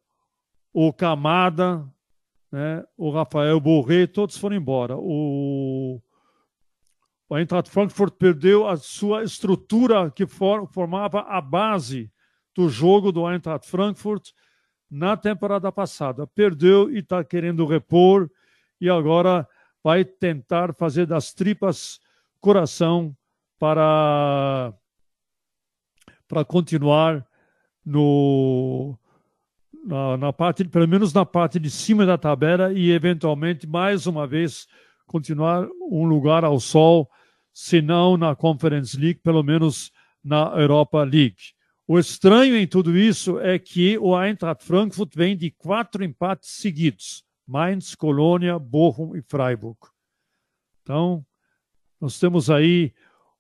o 0.73 0.93
Camada, 0.93 1.85
né, 2.51 2.85
o 2.97 3.11
Rafael 3.11 3.59
Borré, 3.59 4.07
todos 4.07 4.39
foram 4.39 4.55
embora. 4.55 4.97
O, 4.97 6.01
o 7.29 7.37
Eintracht 7.37 7.69
Frankfurt 7.69 8.15
perdeu 8.15 8.69
a 8.69 8.77
sua 8.77 9.25
estrutura 9.25 10.13
que 10.13 10.29
for, 10.29 10.69
formava 10.69 11.23
a 11.23 11.41
base 11.41 12.09
do 12.55 12.69
jogo 12.69 13.11
do 13.11 13.29
Eintracht 13.29 13.69
Frankfurt 13.69 14.31
na 14.89 15.17
temporada 15.17 15.73
passada. 15.73 16.25
Perdeu 16.29 16.89
e 16.89 16.99
está 16.99 17.25
querendo 17.25 17.67
repor 17.67 18.31
e 18.81 18.89
agora 18.89 19.49
vai 19.83 20.05
tentar 20.05 20.73
fazer 20.73 21.05
das 21.05 21.35
tripas 21.35 21.99
coração 22.41 23.17
para, 23.59 24.73
para 26.29 26.45
continuar 26.45 27.27
no, 27.85 28.97
na, 29.85 30.17
na, 30.17 30.33
parte, 30.33 30.65
pelo 30.65 30.87
menos 30.87 31.13
na 31.13 31.25
parte 31.25 31.59
de 31.59 31.71
cima 31.71 32.07
da 32.07 32.17
tabela 32.17 32.73
e 32.73 32.91
eventualmente 32.91 33.67
mais 33.67 34.07
uma 34.07 34.27
vez 34.27 34.67
continuar 35.07 35.69
um 35.91 36.05
lugar 36.05 36.45
ao 36.45 36.59
sol, 36.59 37.11
se 37.53 37.83
não 37.83 38.17
na 38.17 38.35
Conference 38.35 38.97
League, 38.97 39.21
pelo 39.21 39.43
menos 39.43 39.93
na 40.25 40.53
Europa 40.57 41.03
League. 41.03 41.53
O 41.87 41.99
estranho 41.99 42.57
em 42.57 42.67
tudo 42.67 42.97
isso 42.97 43.39
é 43.41 43.59
que 43.59 43.99
o 43.99 44.19
Eintracht 44.19 44.65
Frankfurt 44.65 45.15
vem 45.15 45.37
de 45.37 45.51
quatro 45.51 46.03
empates 46.05 46.51
seguidos: 46.51 47.25
Mainz, 47.47 47.95
Colônia, 47.95 48.59
Bochum 48.59 49.17
e 49.17 49.23
Freiburg. 49.23 49.77
Então, 50.83 51.25
nós 52.01 52.19
temos 52.19 52.49
aí 52.49 52.95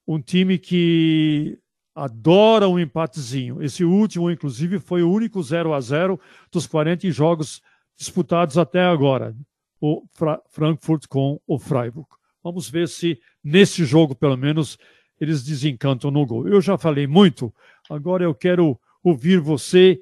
um 0.06 0.20
time 0.20 0.58
que 0.58 1.58
adora 1.94 2.68
um 2.68 2.78
empatezinho. 2.78 3.62
Esse 3.62 3.84
último, 3.84 4.30
inclusive, 4.30 4.78
foi 4.78 5.02
o 5.02 5.10
único 5.10 5.42
0 5.42 5.74
a 5.74 5.80
0 5.80 6.18
dos 6.50 6.66
40 6.66 7.10
jogos 7.10 7.62
disputados 7.96 8.56
até 8.58 8.82
agora. 8.82 9.34
O 9.80 10.04
Fra 10.12 10.40
Frankfurt 10.48 11.06
com 11.08 11.40
o 11.46 11.58
Freiburg. 11.58 12.08
Vamos 12.42 12.68
ver 12.68 12.88
se 12.88 13.20
nesse 13.42 13.84
jogo, 13.84 14.14
pelo 14.14 14.36
menos, 14.36 14.78
eles 15.20 15.44
desencantam 15.44 16.10
no 16.10 16.26
gol. 16.26 16.48
Eu 16.48 16.60
já 16.60 16.76
falei 16.76 17.06
muito, 17.06 17.52
agora 17.88 18.24
eu 18.24 18.34
quero 18.34 18.78
ouvir 19.02 19.38
você 19.40 20.00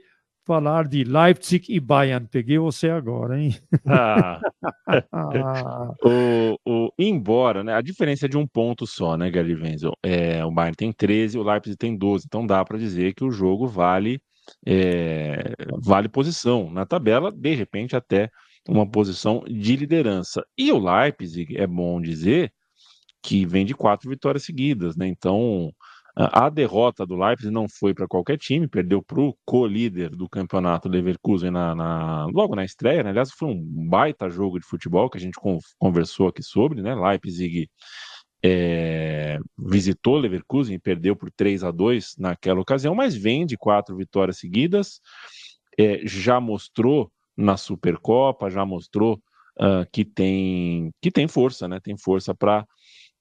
falar 0.50 0.88
de 0.88 1.04
Leipzig 1.04 1.72
e 1.72 1.78
Bayern. 1.78 2.26
Peguei 2.26 2.58
você 2.58 2.90
agora, 2.90 3.40
hein? 3.40 3.54
Ah. 3.86 4.40
o, 6.04 6.58
o, 6.66 6.92
embora, 6.98 7.62
né? 7.62 7.72
A 7.72 7.80
diferença 7.80 8.26
é 8.26 8.28
de 8.28 8.36
um 8.36 8.48
ponto 8.48 8.84
só, 8.84 9.16
né, 9.16 9.30
Gary 9.30 9.54
Wenzel? 9.54 9.92
É, 10.02 10.44
o 10.44 10.50
Bayern 10.50 10.74
tem 10.74 10.92
13, 10.92 11.38
o 11.38 11.44
Leipzig 11.44 11.76
tem 11.76 11.96
12. 11.96 12.24
Então 12.26 12.44
dá 12.44 12.64
para 12.64 12.78
dizer 12.78 13.14
que 13.14 13.22
o 13.22 13.30
jogo 13.30 13.68
vale, 13.68 14.20
é, 14.66 15.54
vale 15.80 16.08
posição 16.08 16.68
na 16.68 16.84
tabela, 16.84 17.30
de 17.30 17.54
repente 17.54 17.94
até 17.94 18.28
uma 18.68 18.90
posição 18.90 19.44
de 19.46 19.76
liderança. 19.76 20.44
E 20.58 20.72
o 20.72 20.80
Leipzig, 20.80 21.56
é 21.56 21.66
bom 21.66 22.00
dizer, 22.00 22.52
que 23.22 23.46
vem 23.46 23.64
de 23.64 23.72
quatro 23.72 24.10
vitórias 24.10 24.42
seguidas, 24.42 24.96
né? 24.96 25.06
Então 25.06 25.72
a 26.32 26.50
derrota 26.50 27.06
do 27.06 27.16
Leipzig 27.16 27.50
não 27.50 27.66
foi 27.68 27.94
para 27.94 28.06
qualquer 28.06 28.36
time, 28.36 28.68
perdeu 28.68 29.02
para 29.02 29.20
o 29.20 29.34
co-líder 29.44 30.10
do 30.10 30.28
campeonato 30.28 30.88
Leverkusen 30.88 31.50
na, 31.50 31.74
na, 31.74 32.26
logo 32.26 32.54
na 32.54 32.64
estreia. 32.64 33.02
Né? 33.02 33.10
Aliás, 33.10 33.30
foi 33.32 33.48
um 33.48 33.88
baita 33.88 34.28
jogo 34.28 34.58
de 34.58 34.66
futebol 34.66 35.08
que 35.08 35.18
a 35.18 35.20
gente 35.20 35.38
conversou 35.78 36.28
aqui 36.28 36.42
sobre. 36.42 36.82
Né? 36.82 36.94
Leipzig 36.94 37.68
é, 38.42 39.38
visitou 39.58 40.18
Leverkusen 40.18 40.74
e 40.74 40.80
perdeu 40.80 41.14
por 41.14 41.30
3 41.30 41.64
a 41.64 41.70
2 41.70 42.16
naquela 42.18 42.60
ocasião, 42.60 42.94
mas 42.94 43.14
vem 43.14 43.46
de 43.46 43.56
quatro 43.56 43.96
vitórias 43.96 44.38
seguidas. 44.38 45.00
É, 45.78 46.00
já 46.04 46.40
mostrou 46.40 47.10
na 47.36 47.56
Supercopa, 47.56 48.50
já 48.50 48.66
mostrou 48.66 49.14
uh, 49.58 49.86
que, 49.92 50.04
tem, 50.04 50.90
que 51.00 51.10
tem 51.10 51.26
força, 51.26 51.66
né? 51.68 51.80
tem 51.82 51.96
força 51.96 52.34
para 52.34 52.66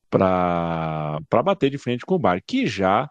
para 0.10 1.19
bater 1.43 1.69
de 1.69 1.78
frente 1.78 2.06
com 2.06 2.15
o 2.15 2.19
Bayern, 2.19 2.43
que 2.48 2.67
já, 2.67 3.10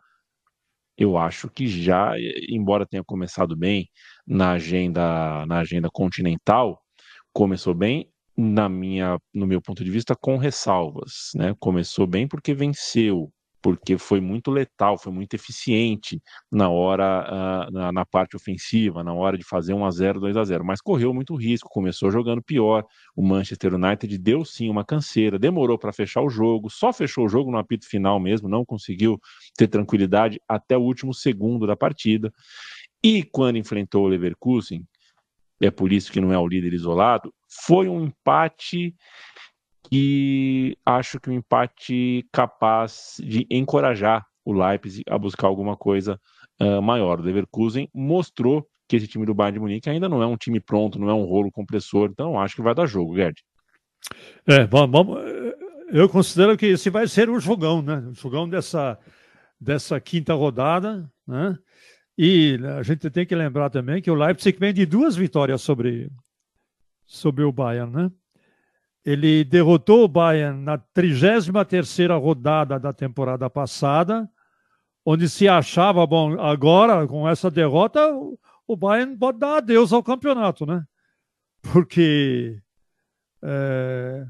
eu 0.96 1.16
acho 1.16 1.48
que 1.48 1.66
já, 1.68 2.12
embora 2.48 2.86
tenha 2.86 3.04
começado 3.04 3.56
bem 3.56 3.88
na 4.26 4.52
agenda, 4.52 5.46
na 5.46 5.58
agenda 5.60 5.88
continental, 5.92 6.82
começou 7.32 7.74
bem, 7.74 8.10
na 8.36 8.68
minha, 8.68 9.18
no 9.34 9.46
meu 9.46 9.60
ponto 9.60 9.84
de 9.84 9.90
vista, 9.90 10.14
com 10.16 10.36
ressalvas. 10.36 11.30
Né? 11.34 11.54
Começou 11.58 12.06
bem 12.06 12.26
porque 12.26 12.54
venceu, 12.54 13.32
porque 13.60 13.98
foi 13.98 14.20
muito 14.20 14.50
letal, 14.50 14.96
foi 14.98 15.12
muito 15.12 15.34
eficiente 15.34 16.22
na 16.50 16.68
hora, 16.68 17.68
uh, 17.68 17.72
na, 17.72 17.92
na, 17.92 18.04
parte 18.04 18.36
ofensiva, 18.36 19.02
na 19.02 19.12
hora 19.12 19.36
de 19.36 19.44
fazer 19.44 19.74
1 19.74 19.84
a 19.84 19.90
0 19.90 20.20
2 20.20 20.36
a 20.36 20.44
0 20.44 20.64
mas 20.64 20.80
correu 20.80 21.12
muito 21.12 21.34
risco, 21.34 21.68
começou 21.68 22.10
jogando 22.10 22.42
pior. 22.42 22.84
O 23.16 23.22
Manchester 23.22 23.74
United 23.74 24.16
deu 24.18 24.44
sim 24.44 24.68
uma 24.70 24.84
canseira, 24.84 25.38
demorou 25.38 25.78
para 25.78 25.92
fechar 25.92 26.22
o 26.22 26.30
jogo, 26.30 26.70
só 26.70 26.92
fechou 26.92 27.26
o 27.26 27.28
jogo 27.28 27.50
no 27.50 27.58
apito 27.58 27.86
final 27.88 28.20
mesmo, 28.20 28.48
não 28.48 28.64
conseguiu 28.64 29.18
ter 29.56 29.68
tranquilidade 29.68 30.40
até 30.48 30.76
o 30.76 30.82
último 30.82 31.12
segundo 31.12 31.66
da 31.66 31.76
partida. 31.76 32.32
E 33.02 33.22
quando 33.22 33.58
enfrentou 33.58 34.04
o 34.04 34.08
Leverkusen, 34.08 34.84
é 35.60 35.70
por 35.70 35.92
isso 35.92 36.12
que 36.12 36.20
não 36.20 36.32
é 36.32 36.38
o 36.38 36.46
líder 36.46 36.72
isolado, 36.72 37.32
foi 37.66 37.88
um 37.88 38.04
empate 38.04 38.94
que 39.90 40.76
acho 40.84 41.18
que 41.18 41.30
um 41.30 41.34
empate 41.34 42.26
capaz 42.32 43.16
de 43.20 43.46
encorajar 43.50 44.24
o 44.44 44.52
Leipzig 44.52 45.04
a 45.08 45.18
buscar 45.18 45.46
alguma 45.46 45.76
coisa 45.76 46.20
uh, 46.60 46.82
maior. 46.82 47.20
O 47.20 47.22
Leverkusen 47.22 47.88
mostrou 47.94 48.66
que 48.88 48.96
esse 48.96 49.06
time 49.06 49.26
do 49.26 49.34
Bayern 49.34 49.54
de 49.54 49.60
Munique 49.60 49.90
ainda 49.90 50.08
não 50.08 50.22
é 50.22 50.26
um 50.26 50.36
time 50.36 50.60
pronto, 50.60 50.98
não 50.98 51.10
é 51.10 51.14
um 51.14 51.24
rolo 51.24 51.50
compressor, 51.52 52.08
então 52.10 52.40
acho 52.40 52.56
que 52.56 52.62
vai 52.62 52.74
dar 52.74 52.86
jogo, 52.86 53.14
Gerd. 53.16 53.42
É, 54.46 54.64
vamos, 54.66 55.18
eu 55.90 56.08
considero 56.08 56.56
que 56.56 56.66
esse 56.66 56.90
vai 56.90 57.06
ser 57.06 57.28
o 57.28 57.40
jogão, 57.40 57.82
né? 57.82 57.98
O 58.08 58.14
jogão 58.14 58.48
dessa, 58.48 58.98
dessa 59.60 60.00
quinta 60.00 60.34
rodada, 60.34 61.10
né? 61.26 61.58
E 62.16 62.58
a 62.78 62.82
gente 62.82 63.08
tem 63.10 63.26
que 63.26 63.34
lembrar 63.34 63.70
também 63.70 64.02
que 64.02 64.10
o 64.10 64.14
Leipzig 64.14 64.58
vem 64.58 64.72
de 64.72 64.84
duas 64.84 65.14
vitórias 65.14 65.62
sobre, 65.62 66.10
sobre 67.06 67.44
o 67.44 67.52
Bayern, 67.52 67.92
né? 67.94 68.10
Ele 69.08 69.42
derrotou 69.42 70.04
o 70.04 70.08
Bayern 70.08 70.62
na 70.62 70.76
33 70.76 71.48
rodada 72.20 72.78
da 72.78 72.92
temporada 72.92 73.48
passada, 73.48 74.28
onde 75.02 75.30
se 75.30 75.48
achava, 75.48 76.06
bom, 76.06 76.38
agora 76.38 77.06
com 77.06 77.26
essa 77.26 77.50
derrota, 77.50 78.00
o 78.66 78.76
Bayern 78.76 79.16
pode 79.16 79.38
dar 79.38 79.56
adeus 79.56 79.94
ao 79.94 80.02
campeonato, 80.02 80.66
né? 80.66 80.84
Porque 81.62 82.60
é, 83.42 84.26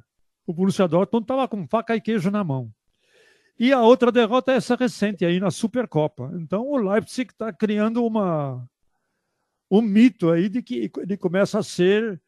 o 0.46 0.54
Borussia 0.54 0.86
Dortmund 0.86 1.24
estava 1.24 1.48
com 1.48 1.66
faca 1.66 1.96
e 1.96 2.00
queijo 2.00 2.30
na 2.30 2.44
mão. 2.44 2.70
E 3.58 3.72
a 3.72 3.82
outra 3.82 4.12
derrota 4.12 4.52
é 4.52 4.58
essa 4.58 4.76
recente 4.76 5.24
aí 5.24 5.40
na 5.40 5.50
Supercopa. 5.50 6.30
Então 6.36 6.64
o 6.64 6.76
Leipzig 6.76 7.32
está 7.32 7.52
criando 7.52 8.06
uma, 8.06 8.64
um 9.68 9.82
mito 9.82 10.30
aí 10.30 10.48
de 10.48 10.62
que 10.62 10.88
ele 10.98 11.16
começa 11.16 11.58
a 11.58 11.64
ser 11.64 12.22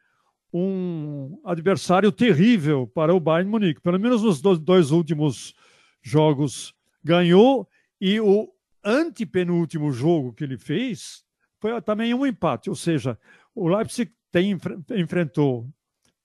um 0.53 1.41
adversário 1.45 2.11
terrível 2.11 2.87
para 2.87 3.15
o 3.15 3.21
Bayern 3.21 3.51
Munique. 3.51 3.81
Pelo 3.81 3.99
menos 3.99 4.23
nos 4.23 4.41
dois, 4.41 4.91
últimos 4.91 5.55
jogos 6.03 6.75
ganhou 7.03 7.69
e 8.01 8.21
o 8.21 8.49
antepenúltimo 8.85 9.93
jogo 9.93 10.33
que 10.33 10.45
ele 10.45 10.59
fez 10.59 11.25
foi 11.61 11.81
também 11.83 12.15
um 12.15 12.27
empate, 12.27 12.71
ou 12.71 12.77
seja, 12.77 13.19
o 13.55 13.69
Leipzig 13.69 14.11
tem, 14.33 14.59
enfrentou 14.97 15.69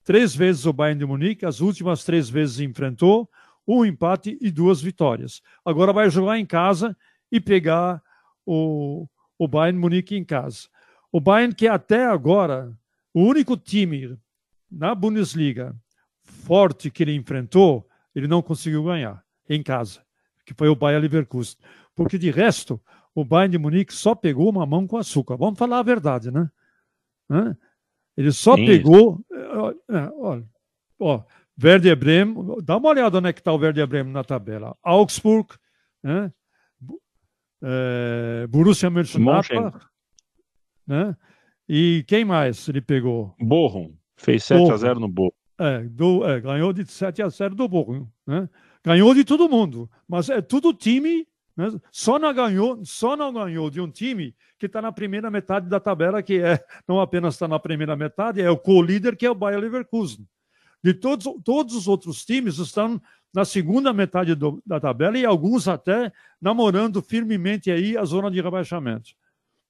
três 0.05 0.33
vezes 0.33 0.65
o 0.65 0.71
Bayern 0.71 0.99
de 0.99 1.05
Munique, 1.05 1.45
as 1.45 1.59
últimas 1.59 2.05
três 2.05 2.29
vezes 2.29 2.59
enfrentou, 2.61 3.29
um 3.67 3.83
empate 3.83 4.37
e 4.39 4.51
duas 4.51 4.81
vitórias. 4.81 5.41
Agora 5.65 5.91
vai 5.91 6.09
jogar 6.09 6.39
em 6.39 6.45
casa 6.45 6.95
e 7.31 7.41
pegar 7.41 8.01
o, 8.45 9.07
o 9.37 9.47
Bayern 9.47 9.77
Munique 9.77 10.15
em 10.15 10.23
casa. 10.23 10.69
O 11.11 11.19
Bayern 11.19 11.53
que 11.53 11.67
até 11.67 12.05
agora, 12.05 12.71
o 13.15 13.21
único 13.21 13.55
time 13.55 14.19
na 14.69 14.93
Bundesliga 14.93 15.73
forte 16.21 16.91
que 16.91 17.01
ele 17.01 17.15
enfrentou, 17.15 17.87
ele 18.13 18.27
não 18.27 18.41
conseguiu 18.41 18.83
ganhar 18.83 19.23
em 19.47 19.63
casa, 19.63 20.01
que 20.45 20.53
foi 20.53 20.67
o 20.67 20.75
Bayern 20.75 21.01
Leverkusen. 21.01 21.57
Porque 21.95 22.17
de 22.17 22.29
resto, 22.29 22.79
o 23.13 23.23
Bayern 23.23 23.53
de 23.53 23.57
Munique 23.57 23.93
só 23.93 24.13
pegou 24.13 24.49
uma 24.49 24.65
mão 24.65 24.85
com 24.85 24.97
açúcar. 24.97 25.37
Vamos 25.37 25.57
falar 25.57 25.79
a 25.79 25.83
verdade, 25.83 26.29
né? 26.29 26.49
Ele 28.17 28.33
só 28.33 28.57
Sim. 28.57 28.65
pegou. 28.65 29.25
É, 29.31 29.95
é, 29.97 30.11
olha, 30.17 30.45
ó, 30.99 31.23
Werder 31.63 31.95
Bremen, 31.95 32.35
dá 32.63 32.75
uma 32.75 32.89
olhada 32.89 33.17
onde 33.17 33.29
é 33.29 33.33
que 33.33 33.39
está 33.39 33.53
o 33.53 33.57
Werder 33.57 33.87
Bremen 33.87 34.11
na 34.11 34.25
tabela. 34.25 34.75
Augsburg, 34.83 35.55
né? 36.03 36.33
É, 37.63 38.45
Borussia 38.47 38.89
Mönchengladbach, 38.89 39.87
né? 40.85 41.15
E 41.67 42.03
quem 42.07 42.23
mais 42.23 42.67
ele 42.67 42.81
pegou? 42.81 43.35
Bochum, 43.39 43.93
fez 44.15 44.43
7 44.43 44.71
a 44.71 44.77
0 44.77 44.99
no 44.99 45.07
Bochum. 45.07 45.31
É, 45.57 45.83
do, 45.83 46.25
é, 46.25 46.39
ganhou 46.41 46.73
de 46.73 46.85
7 46.85 47.21
a 47.21 47.29
0 47.29 47.55
do 47.55 47.67
Bochum, 47.67 48.07
né? 48.27 48.49
Ganhou 48.83 49.13
de 49.15 49.23
todo 49.23 49.49
mundo, 49.49 49.89
mas 50.07 50.29
é 50.29 50.41
tudo 50.41 50.73
time 50.73 51.27
né? 51.55 51.71
Só 51.91 52.19
não 52.19 52.33
ganhou, 52.33 52.83
só 52.83 53.15
não 53.15 53.31
ganhou 53.31 53.69
de 53.69 53.79
um 53.79 53.89
time 53.89 54.35
que 54.59 54.65
está 54.65 54.81
na 54.81 54.91
primeira 54.91 55.31
metade 55.31 55.69
da 55.69 55.79
tabela, 55.79 56.21
que 56.21 56.39
é 56.41 56.59
não 56.87 56.99
apenas 56.99 57.35
está 57.35 57.47
na 57.47 57.59
primeira 57.59 57.95
metade, 57.95 58.41
é 58.41 58.49
o 58.49 58.57
co-líder 58.57 59.15
que 59.15 59.25
é 59.25 59.31
o 59.31 59.35
Bayer 59.35 59.59
Leverkusen. 59.59 60.27
De 60.83 60.93
todos, 60.93 61.25
todos 61.43 61.75
os 61.75 61.87
outros 61.87 62.25
times 62.25 62.57
estão 62.57 63.01
na 63.33 63.45
segunda 63.45 63.91
metade 63.93 64.35
do, 64.35 64.61
da 64.65 64.79
tabela 64.79 65.17
e 65.17 65.25
alguns 65.25 65.67
até 65.67 66.11
namorando 66.39 67.01
firmemente 67.01 67.71
aí 67.71 67.97
a 67.97 68.03
zona 68.03 68.29
de 68.29 68.41
rebaixamento. 68.41 69.11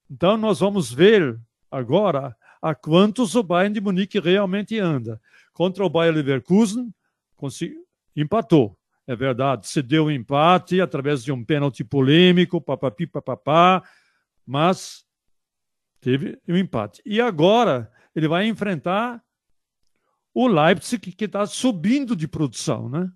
Então 0.10 0.38
nós 0.38 0.60
vamos 0.60 0.92
ver 0.92 1.40
agora 1.76 2.36
a 2.62 2.74
quantos 2.74 3.36
o 3.36 3.44
Bayern 3.44 3.74
de 3.74 3.82
Munique 3.82 4.20
realmente 4.20 4.80
anda. 4.80 5.22
Contra 5.54 5.86
o 5.86 5.90
Bayer 5.90 6.14
Leverkusen, 6.14 6.94
empatou 8.16 8.78
é 9.08 9.16
verdade, 9.16 9.68
se 9.68 9.82
deu 9.82 10.06
um 10.06 10.12
empate 10.12 10.82
através 10.82 11.24
de 11.24 11.32
um 11.32 11.44
pênalti 11.44 11.84
polêmico, 11.84 12.60
papapi, 12.60 13.06
papapá, 13.06 13.84
mas 14.46 15.06
teve 16.02 16.40
um 16.48 16.58
empate. 16.58 17.02
E 17.06 17.22
agora 17.22 17.92
ele 18.16 18.28
vai 18.28 18.48
enfrentar 18.48 19.24
o 20.34 20.48
Leipzig, 20.48 21.12
que 21.12 21.26
está 21.26 21.46
subindo 21.46 22.16
de 22.16 22.28
produção, 22.28 22.90
né? 22.90 23.10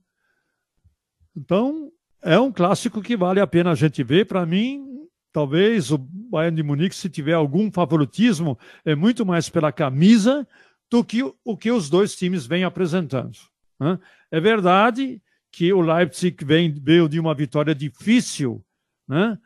Então, 1.36 1.92
é 2.22 2.40
um 2.40 2.52
clássico 2.52 3.02
que 3.02 3.18
vale 3.18 3.40
a 3.40 3.48
pena 3.48 3.72
a 3.72 3.76
gente 3.76 4.04
ver. 4.04 4.26
Para 4.26 4.46
mim, 4.46 5.08
talvez 5.32 5.92
o 5.92 5.98
Bayern 5.98 6.56
de 6.56 6.64
Munique, 6.64 6.96
se 6.96 7.10
tiver 7.10 7.34
algum 7.34 7.72
favoritismo, 7.72 8.58
é 8.84 8.96
muito 8.96 9.26
mais 9.26 9.50
pela 9.50 9.72
camisa 9.72 10.48
do 10.90 11.04
que 11.04 11.24
o 11.24 11.58
que 11.58 11.72
os 11.72 11.90
dois 11.90 12.16
times 12.16 12.46
vêm 12.46 12.64
apresentando. 12.64 13.38
Né? 13.80 14.00
É 14.32 14.40
verdade 14.40 15.22
que 15.52 15.72
o 15.74 15.82
Leipzig 15.82 16.44
vem, 16.44 16.74
veio 16.74 17.08
de 17.08 17.20
uma 17.20 17.34
vitória 17.34 17.74
difícil 17.74 18.64
né, 19.08 19.38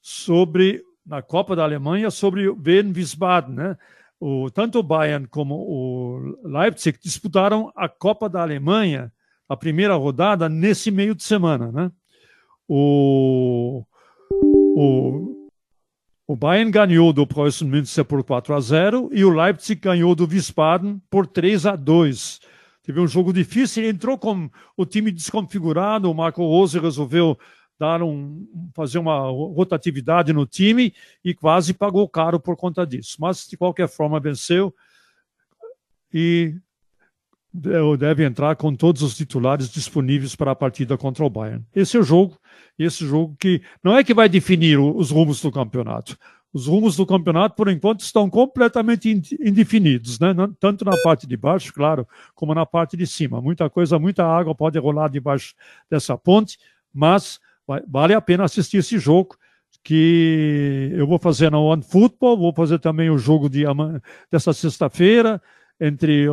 sobre 0.00 0.82
na 1.04 1.20
Copa 1.20 1.54
da 1.54 1.62
Alemanha 1.62 2.10
sobre 2.10 2.48
o 2.48 2.58
Wien 2.64 2.92
Wiesbaden, 2.94 3.54
né? 3.54 3.76
O, 4.18 4.50
tanto 4.50 4.78
o 4.78 4.82
Bayern 4.82 5.26
como 5.26 5.54
o 5.54 6.38
Leipzig 6.44 6.98
disputaram 7.02 7.70
a 7.76 7.88
Copa 7.88 8.26
da 8.26 8.40
Alemanha, 8.40 9.12
a 9.46 9.56
primeira 9.56 9.94
rodada, 9.96 10.48
nesse 10.48 10.90
meio 10.90 11.14
de 11.14 11.22
semana. 11.22 11.70
Né? 11.70 11.92
O, 12.66 13.84
o, 14.74 15.48
o 16.26 16.36
Bayern 16.36 16.70
ganhou 16.70 17.12
do 17.12 17.26
Preußen 17.26 17.68
Münster 17.68 18.04
por 18.04 18.24
4 18.24 18.54
a 18.54 18.60
0 18.60 19.10
e 19.12 19.24
o 19.24 19.30
Leipzig 19.30 19.80
ganhou 19.80 20.14
do 20.14 20.26
Wiesbaden 20.26 21.00
por 21.08 21.26
3 21.26 21.66
a 21.66 21.76
2. 21.76 22.40
Teve 22.82 23.00
um 23.00 23.06
jogo 23.06 23.32
difícil, 23.32 23.82
ele 23.82 23.92
entrou 23.92 24.18
com 24.18 24.50
o 24.76 24.84
time 24.84 25.10
desconfigurado, 25.10 26.10
o 26.10 26.14
Marco 26.14 26.42
Rose 26.42 26.78
resolveu 26.78 27.38
dar 27.78 28.02
um, 28.02 28.46
fazer 28.74 28.98
uma 28.98 29.20
rotatividade 29.20 30.32
no 30.32 30.46
time 30.46 30.94
e 31.24 31.34
quase 31.34 31.72
pagou 31.72 32.08
caro 32.08 32.38
por 32.38 32.56
conta 32.56 32.86
disso. 32.86 33.16
Mas, 33.20 33.46
de 33.46 33.56
qualquer 33.56 33.88
forma, 33.88 34.20
venceu 34.20 34.74
e 36.12 36.54
deve 37.54 38.24
entrar 38.24 38.56
com 38.56 38.74
todos 38.74 39.00
os 39.02 39.16
titulares 39.16 39.70
disponíveis 39.70 40.34
para 40.34 40.50
a 40.50 40.56
partida 40.56 40.98
contra 40.98 41.24
o 41.24 41.30
Bayern. 41.30 41.64
Esse 41.72 41.96
é 41.96 42.00
o 42.00 42.02
jogo, 42.02 42.36
esse 42.76 43.06
jogo 43.06 43.36
que 43.38 43.62
não 43.82 43.96
é 43.96 44.02
que 44.02 44.12
vai 44.12 44.28
definir 44.28 44.78
os 44.78 45.12
rumos 45.12 45.40
do 45.40 45.52
campeonato. 45.52 46.18
Os 46.52 46.66
rumos 46.66 46.96
do 46.96 47.06
campeonato, 47.06 47.54
por 47.54 47.68
enquanto, 47.68 48.00
estão 48.00 48.28
completamente 48.28 49.08
indefinidos, 49.40 50.18
né? 50.18 50.34
tanto 50.58 50.84
na 50.84 50.96
parte 51.02 51.26
de 51.26 51.36
baixo, 51.36 51.72
claro, 51.72 52.06
como 52.34 52.54
na 52.54 52.66
parte 52.66 52.96
de 52.96 53.06
cima. 53.06 53.40
Muita 53.40 53.70
coisa, 53.70 53.98
muita 53.98 54.24
água 54.24 54.54
pode 54.54 54.78
rolar 54.78 55.08
debaixo 55.08 55.54
dessa 55.88 56.16
ponte, 56.16 56.58
mas 56.92 57.40
vale 57.88 58.14
a 58.14 58.20
pena 58.20 58.44
assistir 58.44 58.78
esse 58.78 58.98
jogo 58.98 59.36
que 59.82 60.90
eu 60.94 61.06
vou 61.06 61.18
fazer 61.18 61.50
na 61.50 61.58
One 61.58 61.82
Football, 61.82 62.38
vou 62.38 62.54
fazer 62.54 62.78
também 62.78 63.10
o 63.10 63.18
jogo 63.18 63.48
de 63.48 63.64
dessa 64.30 64.52
sexta-feira 64.52 65.40
entre, 65.80 66.26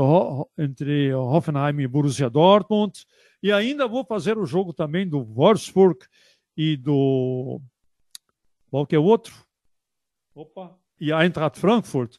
entre 0.57 1.13
Hoffenheim 1.13 1.81
e 1.81 1.87
Borussia 1.87 2.29
Dortmund, 2.29 3.05
e 3.41 3.51
ainda 3.51 3.87
vou 3.87 4.05
fazer 4.05 4.37
o 4.37 4.45
jogo 4.45 4.73
também 4.73 5.07
do 5.07 5.23
Wolfsburg 5.23 5.99
e 6.55 6.77
do 6.77 7.59
qual 8.69 8.85
que 8.85 8.95
é 8.95 8.99
o 8.99 9.03
outro? 9.03 9.33
Opa. 10.33 10.77
e 10.99 11.11
a 11.11 11.25
Eintracht 11.25 11.59
Frankfurt 11.59 12.17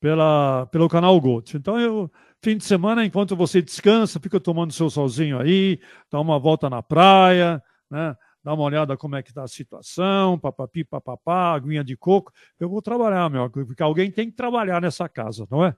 pela, 0.00 0.66
pelo 0.66 0.88
canal 0.88 1.20
Gold. 1.20 1.56
Então, 1.56 1.78
eu, 1.78 2.10
fim 2.42 2.56
de 2.56 2.64
semana, 2.64 3.04
enquanto 3.04 3.36
você 3.36 3.62
descansa, 3.62 4.18
fica 4.18 4.40
tomando 4.40 4.72
seu 4.72 4.90
solzinho 4.90 5.38
aí, 5.38 5.78
dá 6.10 6.20
uma 6.20 6.40
volta 6.40 6.68
na 6.68 6.82
praia, 6.82 7.62
né? 7.88 8.16
dá 8.42 8.52
uma 8.52 8.64
olhada 8.64 8.96
como 8.96 9.14
é 9.14 9.22
que 9.22 9.30
está 9.30 9.44
a 9.44 9.48
situação, 9.48 10.36
papapi, 10.38 10.82
papapá, 10.82 11.54
aguinha 11.54 11.84
de 11.84 11.96
coco. 11.96 12.32
Eu 12.58 12.68
vou 12.68 12.82
trabalhar, 12.82 13.30
meu, 13.30 13.48
porque 13.48 13.82
alguém 13.82 14.10
tem 14.10 14.28
que 14.28 14.36
trabalhar 14.36 14.82
nessa 14.82 15.08
casa, 15.08 15.46
não 15.48 15.64
é? 15.64 15.76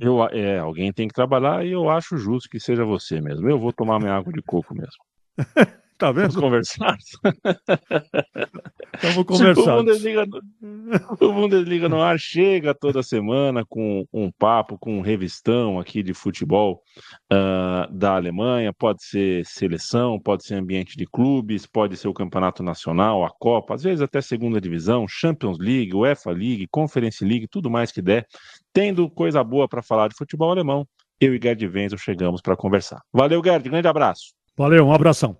Eu, 0.00 0.24
é, 0.24 0.58
alguém 0.58 0.90
tem 0.92 1.06
que 1.06 1.14
trabalhar 1.14 1.64
e 1.64 1.72
eu 1.72 1.90
acho 1.90 2.16
justo 2.16 2.48
que 2.48 2.58
seja 2.58 2.84
você 2.86 3.20
mesmo. 3.20 3.48
Eu 3.48 3.58
vou 3.58 3.72
tomar 3.72 3.98
minha 3.98 4.14
água 4.14 4.32
de 4.32 4.42
coco 4.42 4.74
mesmo. 4.74 5.04
Tá 6.00 6.10
vendo? 6.12 6.32
Vamos 6.32 6.36
conversar. 6.36 6.96
Vamos 9.02 9.24
conversar. 9.28 9.76
O 9.76 9.82
Bundesliga, 9.82 10.24
o 11.20 11.32
Bundesliga 11.34 11.88
no 11.90 12.00
ar 12.00 12.18
chega 12.18 12.74
toda 12.74 13.02
semana 13.02 13.66
com 13.68 14.06
um 14.10 14.32
papo, 14.32 14.78
com 14.78 14.96
um 14.96 15.02
revistão 15.02 15.78
aqui 15.78 16.02
de 16.02 16.14
futebol 16.14 16.82
uh, 17.30 17.92
da 17.92 18.16
Alemanha. 18.16 18.72
Pode 18.72 19.04
ser 19.04 19.44
seleção, 19.44 20.18
pode 20.18 20.46
ser 20.46 20.54
ambiente 20.54 20.96
de 20.96 21.04
clubes, 21.04 21.66
pode 21.66 21.98
ser 21.98 22.08
o 22.08 22.14
campeonato 22.14 22.62
nacional, 22.62 23.22
a 23.22 23.30
Copa, 23.38 23.74
às 23.74 23.82
vezes 23.82 24.00
até 24.00 24.22
segunda 24.22 24.58
divisão, 24.58 25.06
Champions 25.06 25.58
League, 25.58 25.94
UEFA 25.94 26.30
League, 26.30 26.66
Conference 26.70 27.22
League, 27.22 27.46
tudo 27.46 27.68
mais 27.68 27.92
que 27.92 28.00
der. 28.00 28.26
Tendo 28.72 29.10
coisa 29.10 29.44
boa 29.44 29.68
para 29.68 29.82
falar 29.82 30.08
de 30.08 30.16
futebol 30.16 30.50
alemão, 30.50 30.88
eu 31.20 31.34
e 31.34 31.40
Gerd 31.42 31.62
Wenzel 31.66 31.98
chegamos 31.98 32.40
para 32.40 32.56
conversar. 32.56 33.02
Valeu, 33.12 33.42
Gerd, 33.44 33.68
grande 33.68 33.86
abraço. 33.86 34.32
Valeu, 34.56 34.86
um 34.86 34.94
abração. 34.94 35.36